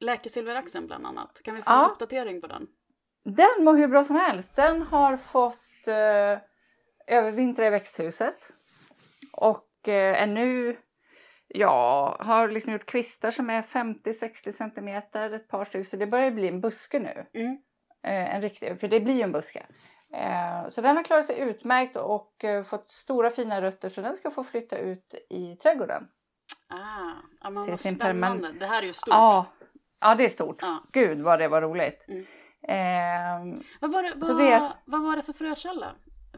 Läkesilveraxeln 0.00 0.86
bland 0.86 1.06
annat. 1.06 1.40
Kan 1.44 1.54
vi 1.54 1.60
få 1.62 1.70
Ja. 1.70 1.84
en 1.84 1.90
uppdatering 1.90 2.40
på 2.40 2.46
den? 2.46 2.66
Den 3.24 3.64
mår 3.64 3.74
hur 3.76 3.88
bra 3.88 4.04
som 4.04 4.16
helst. 4.16 4.56
Den 4.56 4.82
har 4.82 5.16
fått 5.16 5.88
eh, 5.88 6.38
övervintra 7.16 7.66
i 7.66 7.70
växthuset. 7.70 8.50
Och 9.32 9.88
eh, 9.88 10.22
är 10.22 10.26
nu, 10.26 10.76
ja, 11.48 12.16
har 12.20 12.48
liksom 12.48 12.72
gjort 12.72 12.86
kvistar 12.86 13.30
som 13.30 13.50
är 13.50 13.62
50-60 13.62 14.52
centimeter, 14.52 15.30
ett 15.32 15.48
par 15.48 15.64
stycken. 15.64 15.84
Så 15.84 15.96
det 15.96 16.06
börjar 16.06 16.30
bli 16.30 16.48
en 16.48 16.60
buske 16.60 16.98
nu. 16.98 17.26
Mm. 17.40 17.52
Eh, 18.02 18.34
en 18.34 18.42
riktig, 18.42 18.80
för 18.80 18.88
det 18.88 19.00
blir 19.00 19.14
ju 19.14 19.22
en 19.22 19.32
buske. 19.32 19.66
Eh, 20.14 20.68
så 20.68 20.80
den 20.80 20.96
har 20.96 21.04
klarat 21.04 21.26
sig 21.26 21.38
utmärkt 21.38 21.96
och 21.96 22.44
eh, 22.44 22.64
fått 22.64 22.90
stora 22.90 23.30
fina 23.30 23.62
rötter 23.62 23.90
så 23.90 24.00
den 24.00 24.16
ska 24.16 24.30
få 24.30 24.44
flytta 24.44 24.78
ut 24.78 25.14
i 25.30 25.56
trädgården. 25.56 26.08
Ah, 26.68 26.76
ja, 27.40 27.50
men 27.50 27.62
Till 27.62 27.70
vad 27.72 27.80
sin 27.80 27.94
spännande. 27.96 28.48
perman- 28.48 28.58
Det 28.58 28.66
här 28.66 28.82
är 28.82 28.86
ju 28.86 28.92
stort. 28.92 29.08
Ja, 29.08 29.46
ja 30.00 30.14
det 30.14 30.24
är 30.24 30.28
stort. 30.28 30.58
Ja. 30.62 30.78
Gud 30.92 31.20
vad 31.20 31.38
det 31.38 31.48
var 31.48 31.62
roligt. 31.62 32.06
Mm. 32.08 32.24
Eh, 32.62 33.58
Vad, 33.80 33.92
var 33.92 34.02
det, 34.02 34.12
vad, 34.16 34.38
det 34.38 34.52
är- 34.52 34.72
vad 34.84 35.02
var 35.02 35.16
det 35.16 35.22
för 35.22 35.32
frökälla? 35.32 35.92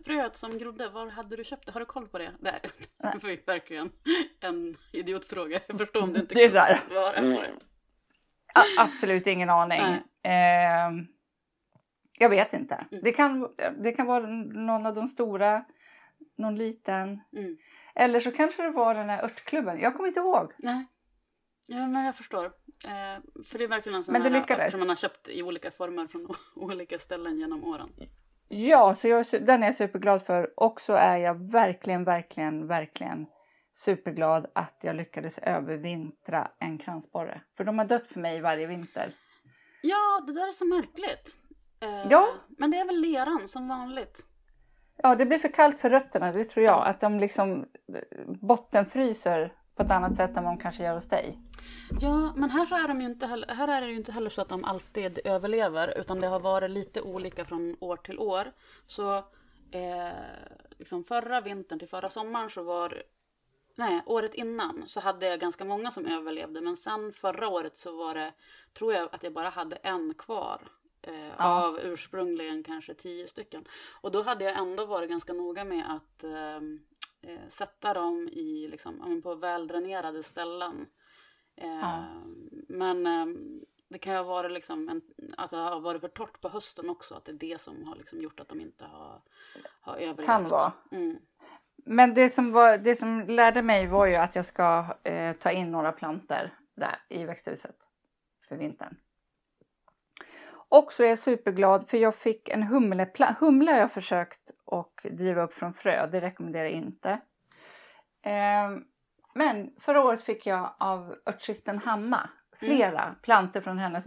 Fröet 0.07 0.37
som 0.37 0.59
grodde, 0.59 0.89
var 0.89 1.11
hade 1.11 1.37
du 1.37 1.45
köpt 1.45 1.67
det? 1.67 1.73
Har 1.73 1.81
du 1.81 1.87
koll 1.87 2.09
på 2.09 2.19
det? 2.19 2.31
Nej, 2.41 2.61
det 3.13 3.23
var 3.23 3.47
verkligen 3.47 3.93
en 4.41 4.77
idiotfråga. 4.93 5.61
Jag 5.67 5.79
förstår 5.79 6.03
om 6.03 6.13
du 6.13 6.21
inte 6.21 6.35
kan 6.35 6.51
svara 6.51 6.77
på 7.15 7.43
det. 7.43 7.51
Absolut 8.79 9.27
ingen 9.27 9.51
aning. 9.51 9.81
Eh, 10.23 10.91
jag 12.23 12.29
vet 12.29 12.53
inte. 12.53 12.75
Mm. 12.75 13.05
Det, 13.05 13.13
kan, 13.13 13.49
det 13.79 13.93
kan 13.93 14.07
vara 14.07 14.27
någon 14.27 14.87
av 14.87 14.95
de 14.95 15.09
stora, 15.09 15.65
någon 16.39 16.57
liten. 16.57 17.21
Mm. 17.37 17.57
Eller 17.95 18.21
så 18.21 18.31
kanske 18.31 18.63
det 18.63 18.71
var 18.71 18.95
den 18.95 19.09
här 19.09 19.25
örtklubben. 19.25 19.81
Jag 19.81 19.97
kommer 19.97 20.09
inte 20.09 20.21
ihåg. 20.21 20.53
Nej. 20.59 20.87
Ja, 21.67 21.87
men 21.87 22.05
jag 22.05 22.17
förstår. 22.17 22.45
Eh, 22.45 23.43
för 23.45 23.59
det 23.59 23.65
är 23.65 23.69
verkligen 23.69 23.97
en 23.97 24.05
sån 24.05 24.13
Men 24.13 24.23
det 24.23 24.29
här 24.29 24.41
lyckades. 24.41 24.71
som 24.71 24.81
man 24.81 24.89
har 24.89 24.97
köpt 24.97 25.29
i 25.29 25.43
olika 25.43 25.71
former 25.71 26.07
från 26.07 26.29
olika 26.57 26.99
ställen 26.99 27.39
genom 27.39 27.65
åren. 27.65 27.91
Ja, 28.49 28.95
så 28.95 29.09
jag, 29.09 29.27
den 29.41 29.63
är 29.63 29.67
jag 29.67 29.75
superglad 29.75 30.23
för. 30.23 30.53
Och 30.57 30.81
så 30.81 30.93
är 30.93 31.17
jag 31.17 31.51
verkligen, 31.53 32.05
verkligen, 32.05 32.67
verkligen 32.67 33.27
superglad 33.73 34.47
att 34.55 34.79
jag 34.83 34.97
lyckades 34.97 35.39
övervintra 35.39 36.51
en 36.59 36.79
kransborre. 36.79 37.41
För 37.57 37.65
de 37.65 37.79
har 37.79 37.87
dött 37.87 38.07
för 38.07 38.21
mig 38.21 38.41
varje 38.41 38.67
vinter. 38.67 39.13
Ja, 39.83 40.25
det 40.27 40.33
där 40.33 40.49
är 40.49 40.53
så 40.53 40.65
märkligt. 40.65 41.37
Eh, 41.83 42.07
Ja. 42.11 42.29
Men 42.49 42.71
det 42.71 42.77
är 42.77 42.85
väl 42.85 43.01
leran 43.01 43.49
som 43.49 43.69
vanligt. 43.69 44.27
Ja, 44.97 45.15
det 45.15 45.27
blir 45.27 45.39
för 45.39 45.49
kallt 45.49 45.79
för 45.79 45.91
rötterna, 45.91 46.33
det 46.33 46.45
tror 46.45 46.67
jag. 46.67 46.87
Att 46.87 47.01
de 47.01 47.21
liksom 47.21 47.67
bottenfryser 48.41 49.53
på 49.77 49.83
ett 49.83 49.91
annat 49.91 50.17
sätt 50.17 50.37
än 50.37 50.45
vad 50.45 50.53
de 50.53 50.59
kanske 50.59 50.85
gör 50.85 50.95
hos 50.95 51.09
dig. 51.09 51.39
Ja, 52.01 52.33
men 52.37 52.51
här 52.51 52.67
så 52.67 52.75
är 52.75 52.89
de 52.89 53.01
ju 53.01 53.07
inte 53.07 53.27
heller, 53.27 53.55
här 53.55 53.69
är 53.69 53.81
det 53.81 53.87
ju 53.87 53.97
inte 53.97 54.13
heller 54.13 54.31
så 54.31 54.43
att 54.43 54.49
de 54.49 54.65
alltid 54.65 55.19
överlever 55.25 55.99
utan 55.99 56.21
det 56.21 56.27
har 56.27 56.41
varit 56.41 56.71
lite 56.71 57.01
olika 57.03 57.45
från 57.45 57.77
år 57.81 57.97
till 57.97 58.19
år. 58.19 58.53
Så 58.87 59.17
eh, 59.71 60.13
liksom 60.79 61.05
förra 61.05 61.41
vintern 61.41 61.79
till 61.79 61.89
förra 61.89 62.11
sommaren 62.11 62.51
så 62.51 62.63
var 62.63 63.03
Nej, 63.75 64.03
året 64.07 64.35
innan 64.35 64.83
så 64.87 65.01
hade 65.01 65.27
jag 65.27 65.41
ganska 65.41 65.65
många 65.65 65.91
som 65.91 66.07
överlevde 66.07 66.61
men 66.61 66.77
sen 66.77 67.13
förra 67.13 67.49
året 67.49 67.77
så 67.77 67.97
var 67.97 68.15
det, 68.15 68.33
tror 68.79 68.93
jag 68.95 69.09
att 69.13 69.23
jag 69.23 69.33
bara 69.33 69.49
hade 69.49 69.77
en 69.77 70.15
kvar. 70.15 70.61
Eh, 71.03 71.29
Ja. 71.39 71.65
Av 71.67 71.79
ursprungligen 71.81 72.63
kanske 72.63 72.95
tio 72.95 73.27
stycken. 73.27 73.65
Och 74.01 74.13
då 74.13 74.23
hade 74.23 74.45
jag 74.45 74.57
ändå 74.57 74.87
varit 74.87 75.11
ganska 75.11 75.33
noga 75.33 75.65
med 75.65 75.85
att 75.95 76.25
ehm, 76.25 76.81
eh, 77.23 77.49
sätta 77.49 77.95
dem 77.95 78.29
i, 78.29 78.69
liksom, 78.69 79.23
på 79.23 79.35
väldränerade 79.35 80.23
ställen. 80.23 80.87
Eh, 81.57 81.81
Ja. 81.81 82.05
Men 82.69 83.07
ehm, 83.07 83.61
det 83.89 83.99
kan 83.99 84.13
ju 84.13 84.19
ha 84.19 84.25
varit 84.25 84.53
liksom 84.53 84.89
en, 84.89 85.03
det 85.51 85.57
har 85.57 85.81
varit 85.81 86.01
för 86.01 86.09
torrt 86.09 86.41
på 86.41 86.49
hösten 86.49 86.91
också. 86.91 87.15
Att 87.15 87.25
det 87.25 87.33
är 87.33 87.37
det 87.37 87.61
som 87.61 87.85
har 87.89 87.97
liksom 87.97 88.21
gjort 88.21 88.41
att 88.41 88.49
de 88.49 88.61
inte 88.61 88.85
har, 88.85 89.23
har 89.81 89.97
överlevt. 89.97 90.27
Kan 90.27 90.49
vara. 90.49 90.73
Mm. 90.93 91.17
Men 91.85 92.15
det 92.15 92.29
som, 92.29 92.53
var, 92.53 92.79
det 92.79 92.97
som 92.97 93.21
lärde 93.21 93.63
mig 93.63 93.87
var 93.87 94.07
ju 94.07 94.15
att 94.15 94.37
jag 94.37 94.45
ska 94.45 94.97
eh, 95.03 95.37
ta 95.37 95.51
in 95.51 95.71
några 95.71 95.93
planter 95.93 96.55
där 96.77 96.99
i 97.09 97.25
växthuset 97.25 97.77
för 98.49 98.57
vintern. 98.57 98.97
Och 100.73 100.93
så 100.93 101.03
är 101.03 101.09
jag 101.09 101.19
superglad 101.19 101.89
för 101.89 101.99
jag 101.99 102.15
fick 102.15 102.49
en 102.49 102.63
humlepla- 102.63 103.35
humle 103.41 103.73
har 103.73 103.79
jag 103.79 103.93
försökt 103.93 104.51
och 104.65 105.07
driva 105.11 105.43
upp 105.43 105.55
från 105.55 105.75
frö. 105.75 106.07
Det 106.07 106.21
rekommenderar 106.21 106.65
jag 106.65 106.73
inte. 106.73 107.11
Eh, 108.23 108.71
men 109.35 109.75
förra 109.81 110.05
året 110.05 110.23
fick 110.23 110.47
jag 110.47 110.75
av 110.79 111.17
örtsystern 111.27 111.79
Hanna 111.79 112.31
flera 112.59 113.15
planter 113.23 113.61
från 113.61 113.79
hennes 113.79 114.05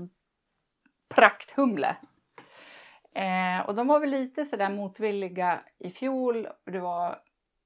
prakthumle. 1.15 1.95
Eh, 3.15 3.65
och 3.67 3.75
de 3.75 3.87
var 3.87 3.99
väl 3.99 4.09
lite 4.09 4.45
sådär 4.45 4.69
motvilliga 4.69 5.61
i 5.77 5.91
fjol. 5.91 6.47
Det 6.65 6.79
var, 6.79 7.19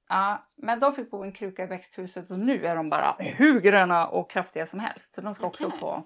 ja, 0.08 0.48
men 0.56 0.80
de 0.80 0.94
fick 0.94 1.10
bo 1.10 1.24
i 1.24 1.26
en 1.26 1.32
kruka 1.32 1.62
i 1.64 1.66
växthuset 1.66 2.30
och 2.30 2.38
nu 2.38 2.66
är 2.66 2.76
de 2.76 2.90
bara 2.90 3.16
hur 3.18 3.60
gröna 3.60 4.06
och 4.06 4.30
kraftiga 4.30 4.66
som 4.66 4.80
helst. 4.80 5.14
Så 5.14 5.20
de 5.20 5.34
ska 5.34 5.46
också 5.46 5.66
Okej. 5.66 5.78
få 5.78 6.04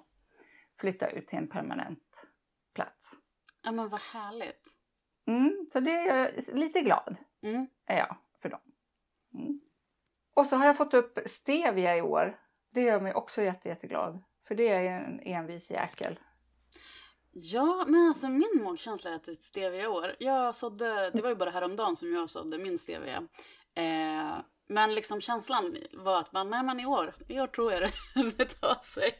flytta 0.80 1.08
ut 1.10 1.28
till 1.28 1.38
en 1.38 1.48
permanent 1.48 2.30
plats. 2.74 3.12
Ja 3.62 3.72
men 3.72 3.88
vad 3.88 4.00
härligt. 4.00 4.62
Mm, 5.26 5.66
så 5.72 5.80
det 5.80 5.90
är 5.90 6.16
jag 6.16 6.56
lite 6.56 6.80
glad 6.80 7.16
Mm. 7.42 7.66
är 7.86 7.96
jag 7.98 8.16
för 8.42 8.48
dem. 8.48 8.60
Mm. 9.34 9.60
Och 10.34 10.46
så 10.46 10.56
har 10.56 10.66
jag 10.66 10.76
fått 10.76 10.94
upp 10.94 11.18
stevia 11.26 11.96
i 11.96 12.02
år. 12.02 12.38
Det 12.70 12.80
gör 12.80 13.00
mig 13.00 13.14
också 13.14 13.42
jätte, 13.42 13.68
jätteglad. 13.68 14.22
För 14.48 14.54
det 14.54 14.68
är 14.68 14.84
en 14.84 15.20
envis 15.20 15.70
jäkel. 15.70 16.18
Ja, 17.32 17.84
men 17.88 18.08
alltså 18.08 18.28
min 18.28 18.60
magkänsla 18.64 19.10
är 19.10 19.14
att 19.14 19.24
det 19.24 19.30
är 19.32 19.34
stevia 19.34 19.90
år. 19.90 20.14
Jag 20.18 20.56
sådde, 20.56 21.10
det 21.10 21.22
var 21.22 21.28
ju 21.28 21.34
bara 21.36 21.50
häromdagen 21.50 21.96
som 21.96 22.14
jag 22.14 22.30
sådde 22.30 22.58
min 22.58 22.78
stevia. 22.78 23.16
Eh, 23.74 24.36
men 24.68 24.94
liksom 24.94 25.20
känslan 25.20 25.76
var 25.92 26.20
att 26.20 26.32
man, 26.32 26.50
nej 26.50 26.62
men 26.62 26.80
i 26.80 26.86
år, 26.86 27.14
i 27.28 27.40
år 27.40 27.46
tror 27.46 27.72
jag 27.72 27.82
det, 27.82 27.90
det 28.36 28.44
tar 28.60 28.74
sig. 28.82 29.14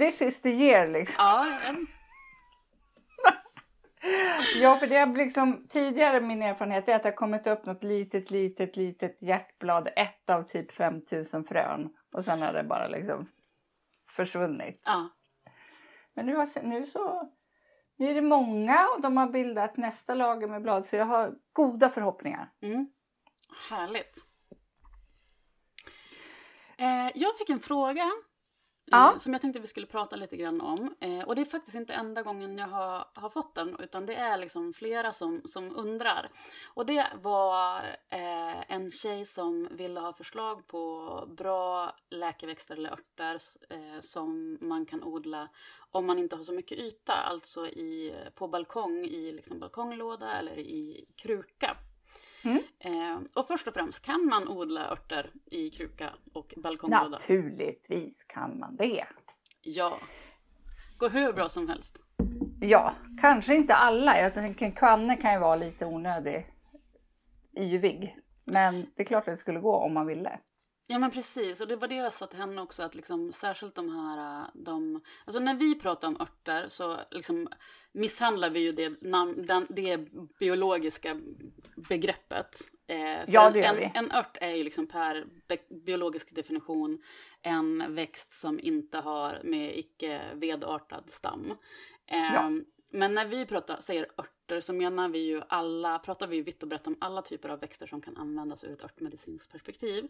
This 0.00 0.22
is 0.22 0.42
the 0.42 0.48
year 0.50 0.86
liksom. 0.88 1.24
Ja, 1.24 1.60
en- 1.66 1.86
Ja, 4.56 4.76
för 4.76 4.86
det 4.86 4.96
har 4.96 5.06
liksom 5.16 5.66
tidigare 5.68 6.20
min 6.20 6.42
erfarenhet 6.42 6.88
är 6.88 6.96
att 6.96 7.02
det 7.02 7.08
har 7.08 7.16
kommit 7.16 7.46
upp 7.46 7.66
något 7.66 7.82
litet, 7.82 8.30
litet, 8.30 8.76
litet 8.76 9.22
hjärtblad. 9.22 9.88
Ett 9.96 10.30
av 10.30 10.42
typ 10.42 10.72
5000 10.72 11.44
frön. 11.44 11.96
Och 12.12 12.24
sen 12.24 12.42
har 12.42 12.52
det 12.52 12.64
bara 12.64 12.88
liksom 12.88 13.28
försvunnit. 14.10 14.82
ja. 14.86 15.08
Men 16.14 16.26
nu, 16.26 16.34
har, 16.36 16.62
nu 16.62 16.86
så 16.86 17.32
nu 17.96 18.10
är 18.10 18.14
det 18.14 18.22
många 18.22 18.88
och 18.96 19.00
de 19.00 19.16
har 19.16 19.26
bildat 19.26 19.76
nästa 19.76 20.14
lager 20.14 20.48
med 20.48 20.62
blad. 20.62 20.86
Så 20.86 20.96
jag 20.96 21.06
har 21.06 21.34
goda 21.52 21.88
förhoppningar. 21.88 22.50
Mm. 22.60 22.90
Härligt. 23.70 24.24
Eh, 26.78 27.10
jag 27.14 27.38
fick 27.38 27.50
en 27.50 27.60
fråga 27.60 28.10
Ja. 28.90 29.12
eh, 29.12 29.18
som 29.18 29.32
jag 29.32 29.42
tänkte 29.42 29.60
vi 29.60 29.66
skulle 29.66 29.86
prata 29.86 30.16
lite 30.16 30.36
grann 30.36 30.60
om. 30.60 30.94
Eh, 31.00 31.20
och 31.20 31.34
det 31.34 31.40
är 31.40 31.44
faktiskt 31.44 31.76
inte 31.76 31.94
enda 31.94 32.22
gången 32.22 32.58
jag 32.58 32.68
har, 32.68 33.04
har 33.14 33.30
fått 33.30 33.54
den, 33.54 33.76
utan 33.78 34.06
det 34.06 34.14
är 34.14 34.38
liksom 34.38 34.72
flera 34.72 35.12
som, 35.12 35.42
som 35.44 35.76
undrar. 35.76 36.30
Och 36.74 36.86
det 36.86 37.06
var 37.22 37.76
eh, 38.08 38.72
en 38.72 38.90
tjej 38.90 39.26
som 39.26 39.68
ville 39.70 40.00
ha 40.00 40.12
förslag 40.12 40.66
på 40.66 41.24
bra 41.36 41.96
läkeväxter 42.10 42.76
eller 42.76 42.90
örter 42.90 43.42
eh, 43.70 44.00
som 44.00 44.58
man 44.60 44.86
kan 44.86 45.02
odla 45.02 45.48
om 45.90 46.06
man 46.06 46.18
inte 46.18 46.36
har 46.36 46.44
så 46.44 46.52
mycket 46.52 46.78
yta, 46.78 47.12
alltså 47.12 47.66
i, 47.66 48.14
på 48.34 48.48
balkong, 48.48 49.04
i 49.04 49.32
liksom 49.32 49.58
balkonglåda 49.58 50.32
eller 50.32 50.58
i 50.58 51.04
kruka. 51.16 51.76
Mm. 52.48 52.62
Eh, 52.78 53.20
och 53.34 53.46
först 53.46 53.68
och 53.68 53.74
främst, 53.74 54.04
kan 54.04 54.26
man 54.26 54.48
odla 54.48 54.90
örter 54.90 55.30
i 55.50 55.70
kruka 55.70 56.10
och 56.34 56.54
balkonglåda? 56.56 57.08
Naturligtvis 57.08 58.24
kan 58.24 58.58
man 58.58 58.76
det. 58.76 59.04
Ja. 59.62 59.98
Går 60.98 61.10
hur 61.10 61.32
bra 61.32 61.48
som 61.48 61.68
helst. 61.68 61.98
Ja, 62.60 62.94
kanske 63.20 63.54
inte 63.54 63.74
alla. 63.74 64.20
Jag 64.20 64.34
tänker 64.34 64.66
en 64.66 64.72
kanne 64.72 65.16
kan 65.16 65.32
ju 65.32 65.38
vara 65.38 65.56
lite 65.56 65.86
onödig, 65.86 66.46
yvig. 67.56 68.16
Men 68.44 68.86
det 68.96 69.02
är 69.02 69.06
klart 69.06 69.28
att 69.28 69.34
det 69.34 69.36
skulle 69.36 69.60
gå 69.60 69.76
om 69.76 69.94
man 69.94 70.06
ville. 70.06 70.40
Ja 70.90 70.98
men 70.98 71.10
precis, 71.10 71.60
och 71.60 71.68
det 71.68 71.76
var 71.76 71.88
det 71.88 71.94
jag 71.94 72.12
sa 72.12 72.26
till 72.26 72.38
henne 72.38 72.62
också 72.62 72.82
att 72.82 72.94
liksom, 72.94 73.32
särskilt 73.32 73.74
de 73.74 73.88
här, 73.96 74.40
äh, 74.40 74.46
de, 74.54 75.00
alltså 75.24 75.40
när 75.40 75.54
vi 75.54 75.74
pratar 75.74 76.08
om 76.08 76.20
örter 76.20 76.68
så 76.68 76.96
liksom 77.10 77.48
misshandlar 77.92 78.50
vi 78.50 78.60
ju 78.60 78.72
det, 78.72 78.88
den, 79.36 79.66
det 79.70 79.98
biologiska 80.38 81.20
begreppet. 81.76 82.56
Eh, 82.86 83.30
Ja, 83.30 83.50
det 83.50 83.58
gör 83.58 83.66
en, 83.66 83.76
vi. 83.76 83.90
en, 83.94 84.12
ört 84.12 84.36
är 84.40 84.54
ju 84.54 84.64
liksom 84.64 84.86
per 84.86 85.26
biologisk 85.84 86.34
definition 86.34 87.02
en 87.42 87.94
växt 87.94 88.32
som 88.32 88.60
inte 88.60 88.98
har 88.98 89.40
med 89.44 89.78
icke 89.78 90.20
vedartad 90.34 91.04
stam. 91.10 91.50
Eh, 92.06 92.34
Ja. 92.34 92.50
Men 92.90 93.14
när 93.14 93.26
vi 93.26 93.46
pratar, 93.46 93.80
säger 93.80 94.06
örter 94.48 94.60
så 94.60 94.72
menar 94.72 95.08
vi 95.08 95.18
ju 95.18 95.42
alla, 95.48 95.98
pratar 95.98 96.26
vi 96.26 96.42
vitt 96.42 96.62
och 96.62 96.68
brett 96.68 96.86
om 96.86 96.96
alla 97.00 97.22
typer 97.22 97.48
av 97.48 97.60
växter 97.60 97.86
som 97.86 98.00
kan 98.00 98.16
användas 98.16 98.64
ur 98.64 98.72
ett 98.72 98.84
örtmedicinskt 98.84 99.52
perspektiv. 99.52 100.08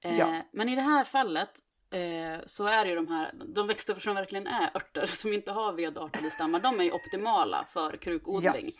Eh, 0.00 0.18
Ja. 0.18 0.42
Men 0.52 0.68
i 0.68 0.74
det 0.76 0.82
här 0.82 1.04
fallet 1.04 1.50
eh, 1.90 2.44
så 2.46 2.66
är 2.66 2.84
det 2.84 2.90
ju 2.90 2.96
de 2.96 3.08
här, 3.08 3.32
de 3.54 3.66
växter 3.66 3.94
som 3.94 4.14
verkligen 4.14 4.46
är 4.46 4.70
örter 4.74 5.06
som 5.06 5.32
inte 5.32 5.52
har 5.52 5.72
vedartade 5.72 6.30
stammar, 6.30 6.60
de 6.60 6.80
är 6.80 6.84
ju 6.84 6.90
optimala 6.92 7.64
för 7.64 7.96
krukodling. 7.96 8.70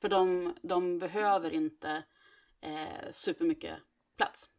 För 0.00 0.08
de, 0.08 0.54
de 0.62 0.98
behöver 0.98 1.50
inte 1.50 2.02
eh, 2.62 3.10
supermycket 3.10 3.78
plats. 4.16 4.50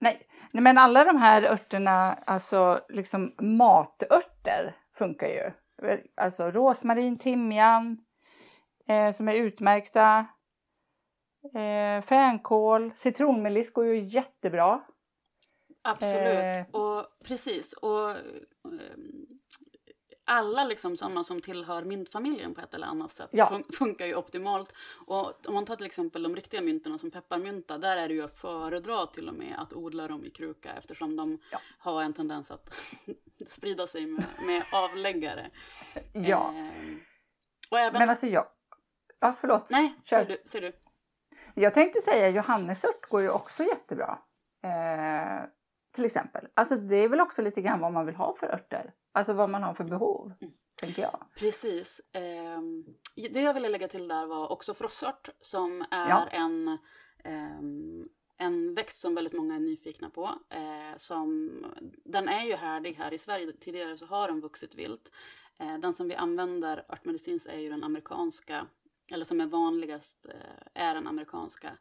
Nej. 0.00 0.22
Nej, 0.52 0.62
men 0.62 0.78
alla 0.78 1.04
de 1.04 1.16
här 1.16 1.42
örterna, 1.42 2.14
alltså 2.14 2.80
liksom 2.88 3.34
matörter 3.38 4.76
funkar 4.94 5.28
ju. 5.28 5.50
Alltså 6.16 6.50
rosmarin, 6.50 7.18
timjan 7.18 7.98
eh, 8.88 9.12
som 9.12 9.28
är 9.28 9.34
utmärkta. 9.34 10.26
Eh, 11.54 12.02
fänkål, 12.02 12.92
citronmeliss 12.96 13.72
går 13.72 13.86
ju 13.86 14.04
jättebra. 14.04 14.84
Absolut, 15.82 16.66
Eh. 16.72 16.80
och 16.80 17.06
precis. 17.24 17.72
Och 17.72 18.10
ehm, 18.10 19.26
alla 20.24 20.64
liksom 20.64 20.96
sådana 20.96 21.24
som 21.24 21.40
tillhör 21.40 21.84
myntfamiljen 21.84 22.54
på 22.54 22.60
ett 22.60 22.74
eller 22.74 22.86
annat 22.86 23.10
sätt 23.10 23.28
Ja. 23.32 23.46
fun- 23.52 23.72
funkar 23.72 24.06
ju 24.06 24.14
optimalt. 24.14 24.72
Och 25.06 25.46
om 25.48 25.54
man 25.54 25.64
tar 25.64 25.76
till 25.76 25.86
exempel 25.86 26.22
de 26.22 26.36
riktiga 26.36 26.60
myntorna 26.62 26.98
som 26.98 27.10
pepparmynta, 27.10 27.78
där 27.78 27.96
är 27.96 28.08
det 28.08 28.14
ju 28.14 28.22
att 28.24 28.38
föredra 28.38 29.06
till 29.06 29.28
och 29.28 29.34
med 29.34 29.54
att 29.58 29.72
odla 29.72 30.08
dem 30.08 30.24
i 30.24 30.30
kruka 30.30 30.72
eftersom 30.72 31.16
de 31.16 31.38
Ja. 31.52 31.58
har 31.78 32.02
en 32.02 32.12
tendens 32.14 32.50
att 32.50 32.74
sprida 33.48 33.86
sig 33.86 34.06
med, 34.06 34.24
med 34.46 34.62
avläggare. 34.74 35.50
Ja, 36.12 36.54
och 37.70 37.78
även... 37.78 37.98
men 37.98 38.08
alltså 38.08 38.26
jag... 38.26 38.46
Ja, 39.20 39.34
förlåt. 39.40 39.70
Nej, 39.70 39.94
kör. 40.04 40.16
säger 40.24 40.28
du, 40.42 40.48
säger 40.48 40.66
du. 40.72 40.78
Jag 41.62 41.74
tänkte 41.74 42.00
säga 42.00 42.28
johannesört 42.28 43.02
går 43.10 43.20
ju 43.22 43.30
också 43.30 43.64
jättebra. 43.64 44.18
Eh, 44.64 45.44
till 45.94 46.04
exempel. 46.04 46.48
Alltså 46.54 46.76
det 46.76 46.96
är 46.96 47.08
väl 47.08 47.20
också 47.20 47.42
lite 47.42 47.60
grann 47.62 47.80
vad 47.80 47.92
man 47.92 48.06
vill 48.06 48.14
ha 48.16 48.34
för 48.36 48.46
örter. 48.46 48.92
Alltså 49.12 49.32
vad 49.32 49.50
man 49.50 49.62
har 49.62 49.74
för 49.74 49.84
behov, 49.84 50.32
Mm. 50.40 50.54
tänker 50.80 51.02
jag. 51.02 51.26
Precis. 51.36 52.00
Ehm, 52.12 52.84
det 53.30 53.40
jag 53.40 53.54
ville 53.54 53.68
lägga 53.68 53.88
till 53.88 54.08
där 54.08 54.26
var 54.26 54.52
också 54.52 54.74
frossört 54.74 55.28
som 55.40 55.84
är 55.90 56.08
Ja. 56.08 56.26
en, 56.30 56.78
ehm, 57.24 58.08
en 58.36 58.74
växt 58.74 59.00
som 59.00 59.14
väldigt 59.14 59.32
många 59.32 59.54
är 59.54 59.58
nyfikna 59.60 60.10
på. 60.10 60.24
Eh, 60.50 60.96
som, 60.96 61.50
den 62.04 62.28
är 62.28 62.44
ju 62.44 62.54
härdig 62.54 62.94
här 62.94 63.12
i 63.14 63.18
Sverige. 63.18 63.52
Tidigare 63.60 63.96
så 63.96 64.06
har 64.06 64.28
den 64.28 64.40
vuxit 64.40 64.74
vilt. 64.74 65.12
Eh, 65.58 65.78
den 65.78 65.94
som 65.94 66.08
vi 66.08 66.14
använder 66.14 66.84
örtmedicinskt 66.88 67.48
är 67.48 67.58
ju 67.58 67.68
den 67.70 67.84
amerikanska, 67.84 68.66
eller 69.12 69.24
som 69.24 69.40
är 69.40 69.46
vanligast 69.46 70.26
eh, 70.26 70.82
är 70.82 70.94
den 70.94 71.06
amerikanska 71.06 71.78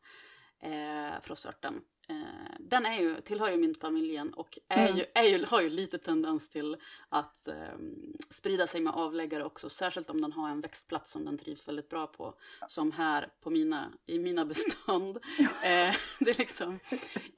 eh, 0.60 1.22
frossörten. 1.22 1.82
Eh, 2.10 2.56
den 2.60 2.86
är 2.86 3.00
ju, 3.02 3.22
tillhör 3.22 3.52
ju 3.52 3.58
myntfamiljen 3.58 4.34
och 4.34 4.60
är 4.68 4.86
Mm. 4.88 4.98
ju, 4.98 5.06
är 5.14 5.24
ju, 5.24 5.46
har 5.46 5.62
ju 5.62 5.70
lite 5.70 5.98
tendens 5.98 6.50
till 6.50 6.78
att 7.10 7.48
ehm, 7.48 8.14
sprida 8.30 8.68
sig 8.68 8.82
med 8.82 8.94
avläggare 8.94 9.44
också, 9.46 9.70
särskilt 9.70 10.10
om 10.10 10.22
den 10.22 10.32
har 10.32 10.50
en 10.50 10.62
växtplats 10.62 11.12
som 11.12 11.26
den 11.26 11.38
trivs 11.38 11.68
väldigt 11.68 11.90
bra 11.90 12.08
på, 12.08 12.34
som 12.68 12.92
här 12.92 13.30
på 13.42 13.50
mina, 13.50 13.92
i 14.06 14.20
mina 14.20 14.46
bestånd. 14.46 15.18
Eh, 15.64 15.94
det 16.20 16.30
är 16.30 16.38
liksom, 16.38 16.80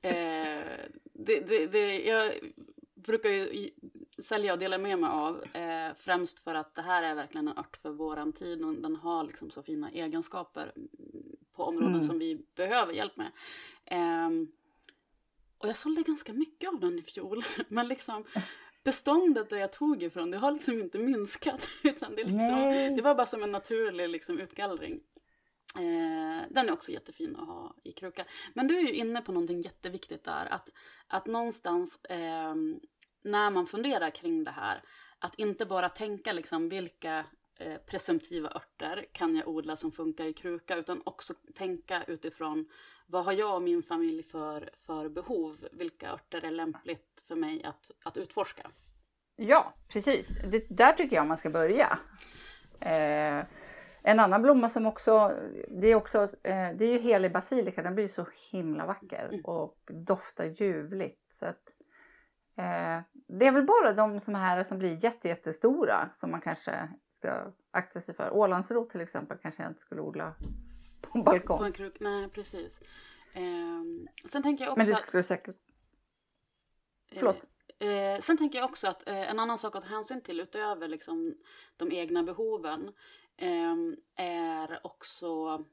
eh, 0.02 0.89
det, 1.13 1.39
det, 1.47 1.67
det, 1.67 2.06
jag 2.06 2.34
brukar 2.95 3.30
ju 3.30 3.69
sälja 4.23 4.53
och 4.53 4.60
dela 4.60 4.77
med 4.77 4.99
mig 4.99 5.10
av, 5.10 5.43
eh, 5.55 5.93
främst 5.95 6.39
för 6.39 6.55
att 6.55 6.75
det 6.75 6.82
här 6.82 7.03
är 7.03 7.15
verkligen 7.15 7.47
en 7.47 7.58
ört 7.58 7.77
för 7.82 7.89
våran 7.89 8.34
tid 8.34 8.63
och 8.63 8.73
den 8.73 8.95
har 8.95 9.23
liksom 9.23 9.51
så 9.51 9.63
fina 9.63 9.91
egenskaper 9.91 10.73
mm, 10.75 10.89
på 11.53 11.63
områden 11.63 11.93
Mm. 11.93 12.03
som 12.03 12.19
vi 12.19 12.45
behöver 12.55 12.93
hjälp 12.93 13.17
med. 13.17 13.32
Ehm, 13.86 14.51
och 15.58 15.69
jag 15.69 15.77
sålde 15.77 16.01
ganska 16.01 16.34
mycket 16.34 16.69
av 16.69 16.79
den 16.79 16.99
i 16.99 17.01
fjol, 17.01 17.43
men 17.67 17.88
liksom 17.88 18.25
beståndet 18.84 19.49
där 19.49 19.58
jag 19.58 19.71
tog 19.71 20.03
ifrån, 20.03 20.32
det 20.32 20.38
har 20.38 20.51
liksom 20.51 20.79
inte 20.79 20.97
minskat. 20.99 21.67
Utan 21.84 22.15
det, 22.15 22.23
liksom, 22.23 22.95
det 22.95 23.01
var 23.01 23.15
bara 23.15 23.25
som 23.25 23.43
en 23.43 23.51
naturlig 23.51 24.10
liksom, 24.10 24.39
utgallring. 24.39 24.99
Eh, 25.75 26.43
den 26.49 26.69
är 26.69 26.73
också 26.73 26.91
jättefin 26.91 27.36
att 27.36 27.47
ha 27.47 27.75
i 27.84 27.91
kruka. 27.91 28.25
Men 28.53 28.67
du 28.67 28.77
är 28.77 28.82
ju 28.82 28.93
inne 28.93 29.21
på 29.21 29.32
någonting 29.32 29.62
jätteviktigt 29.62 30.23
där, 30.23 30.45
att, 30.45 30.73
att 31.08 31.25
någonstans 31.25 31.99
ehm, 32.10 32.79
när 33.21 33.49
man 33.49 33.67
funderar 33.67 34.10
kring 34.10 34.43
det 34.43 34.51
här, 34.51 34.82
att 35.19 35.36
inte 35.36 35.65
bara 35.65 35.89
tänka 35.89 36.32
liksom 36.34 36.69
vilka 36.69 37.25
eh, 37.60 37.77
presumtiva 37.77 38.49
örter 38.49 39.05
kan 39.12 39.36
jag 39.36 39.47
odla 39.47 39.75
som 39.75 39.91
funkar 39.91 40.25
i 40.25 40.34
kruka, 40.34 40.75
utan 40.75 41.01
också 41.05 41.34
tänka 41.55 42.03
utifrån 42.08 42.65
vad 43.08 43.25
har 43.25 43.34
jag 43.34 43.55
och 43.55 43.62
min 43.62 43.84
familj 43.84 44.23
för, 44.23 44.69
för 44.86 45.10
behov? 45.10 45.67
Vilka 45.71 46.12
örter 46.12 46.45
är 46.45 46.51
lämpligt 46.51 47.23
för 47.27 47.36
mig 47.36 47.63
att, 47.63 47.91
att 48.03 48.17
utforska? 48.17 48.71
Ja, 49.36 49.73
precis. 49.88 50.38
Det, 50.51 50.65
där 50.69 50.93
tycker 50.93 51.15
jag 51.15 51.27
man 51.27 51.38
ska 51.38 51.49
börja. 51.49 51.99
Eh, 52.82 53.45
en 54.01 54.19
annan 54.19 54.41
blomma 54.41 54.69
som 54.69 54.86
också, 54.86 55.36
det 55.67 55.88
är 55.88 55.95
också, 55.95 56.23
eh, 56.23 56.69
det 56.77 56.86
är 56.86 56.91
ju 56.91 56.99
helig 56.99 57.34
basilika, 57.34 57.82
den 57.82 57.95
blir 57.95 58.08
så 58.08 58.25
himla 58.51 58.86
vacker 58.86 59.29
Mm. 59.32 59.45
och 59.45 59.77
doftar 59.88 60.45
ljuvligt. 60.45 61.32
Så 61.32 61.45
att, 61.45 61.62
eh, 62.60 63.02
det 63.28 63.48
är 63.48 63.52
väl 63.52 63.65
bara 63.65 63.93
de 63.93 64.19
som 64.19 64.36
här 64.36 64.63
som 64.63 64.78
blir 64.80 65.04
jätte, 65.04 65.28
jättestora 65.28 66.10
som 66.13 66.32
man 66.32 66.41
kanske 66.41 66.89
ska 67.12 67.54
akta 67.72 68.00
sig 68.00 68.15
för. 68.15 68.34
Ålandsrot 68.34 68.89
till 68.89 69.02
exempel 69.02 69.38
kanske 69.38 69.63
jag 69.63 69.72
inte 69.72 69.82
skulle 69.82 70.02
odla 70.02 70.34
på 71.02 71.17
en 71.17 71.24
På 71.24 71.32
balkong. 71.32 71.65
en 71.65 71.72
kruk? 71.72 72.00
Nej, 72.00 72.30
precis. 72.30 72.82
Ehm, 73.34 74.08
sen 74.26 74.43
tänker 74.43 74.63
jag 74.63 74.72
också 74.72 74.78
Men 74.78 74.88
det 74.88 74.95
skulle 74.95 75.24
säkert, 75.24 75.56
Förlåt. 77.15 77.38
Eh, 77.80 77.89
eh, 77.89 78.19
sen 78.19 78.38
tänker 78.38 78.60
jag 78.60 78.69
också 78.69 78.88
att 78.88 79.10
eh, 79.10 79.30
en 79.30 79.39
annan 79.39 79.58
sak 79.58 79.76
att 79.76 79.84
ta 79.84 79.89
hänsyn 79.89 80.22
till 80.22 80.39
utöver 80.39 80.88
liksom, 80.88 81.36
de 81.78 81.91
egna 81.91 82.24
behoven 82.24 82.91
ehm, 83.38 83.95
är 84.15 84.80
också 84.84 85.65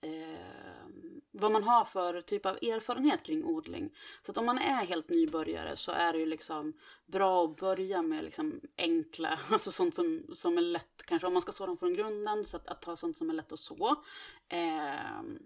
ehm, 0.00 1.20
vad 1.30 1.52
man 1.52 1.62
har 1.62 1.84
för 1.84 2.20
typ 2.20 2.46
av 2.46 2.56
erfarenhet 2.56 3.22
kring 3.22 3.44
odling. 3.44 3.96
Så 4.26 4.32
att 4.32 4.38
om 4.38 4.46
man 4.46 4.58
är 4.58 4.86
helt 4.86 5.08
nybörjare 5.08 5.76
så 5.76 5.92
är 5.92 6.12
det 6.12 6.18
ju 6.18 6.26
liksom 6.26 6.72
bra 7.06 7.44
att 7.44 7.56
börja 7.56 8.02
med 8.02 8.24
liksom 8.24 8.60
enkla, 8.78 9.38
alltså 9.50 9.72
sånt 9.72 9.94
som, 9.94 10.26
som 10.32 10.58
är 10.58 10.62
lätt, 10.62 11.02
kanske 11.04 11.26
om 11.26 11.32
man 11.32 11.42
ska 11.42 11.52
så 11.52 11.66
dem 11.66 11.78
från 11.78 11.94
grunden, 11.94 12.44
så 12.44 12.56
att, 12.56 12.66
att 12.66 12.82
ta 12.82 12.96
sånt 12.96 13.16
som 13.16 13.30
är 13.30 13.34
lätt 13.34 13.52
att 13.52 13.58
så. 13.58 14.04
Ehm, 14.48 15.38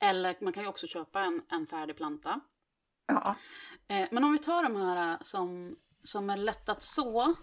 eller 0.00 0.36
man 0.40 0.52
kan 0.52 0.62
ju 0.62 0.68
också 0.68 0.86
köpa 0.86 1.20
en, 1.20 1.42
en 1.48 1.66
färdig 1.66 1.96
planta. 1.96 2.40
ja. 3.06 3.36
Eh, 3.88 4.08
men 4.10 4.24
om 4.24 4.32
vi 4.32 4.38
tar 4.38 4.62
de 4.62 4.76
här 4.76 5.12
eh, 5.12 5.18
som, 5.22 5.76
som 6.02 6.30
är 6.30 6.36
lätt 6.36 6.68
att 6.68 6.82
så, 6.82 7.34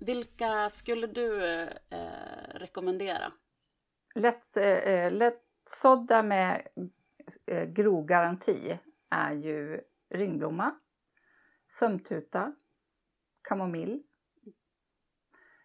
vilka 0.00 0.70
skulle 0.70 1.06
du 1.06 1.42
eh, 1.90 2.54
rekommendera? 2.54 3.32
Lätt, 4.14 4.56
eh, 4.56 5.12
lätt 5.12 5.47
sådda 5.68 6.22
med 6.22 6.68
eh, 7.46 7.64
grogaranti 7.64 8.78
är 9.10 9.32
ju 9.32 9.80
ringblomma, 10.10 10.74
sömntuta, 11.68 12.54
kamomill. 13.42 14.02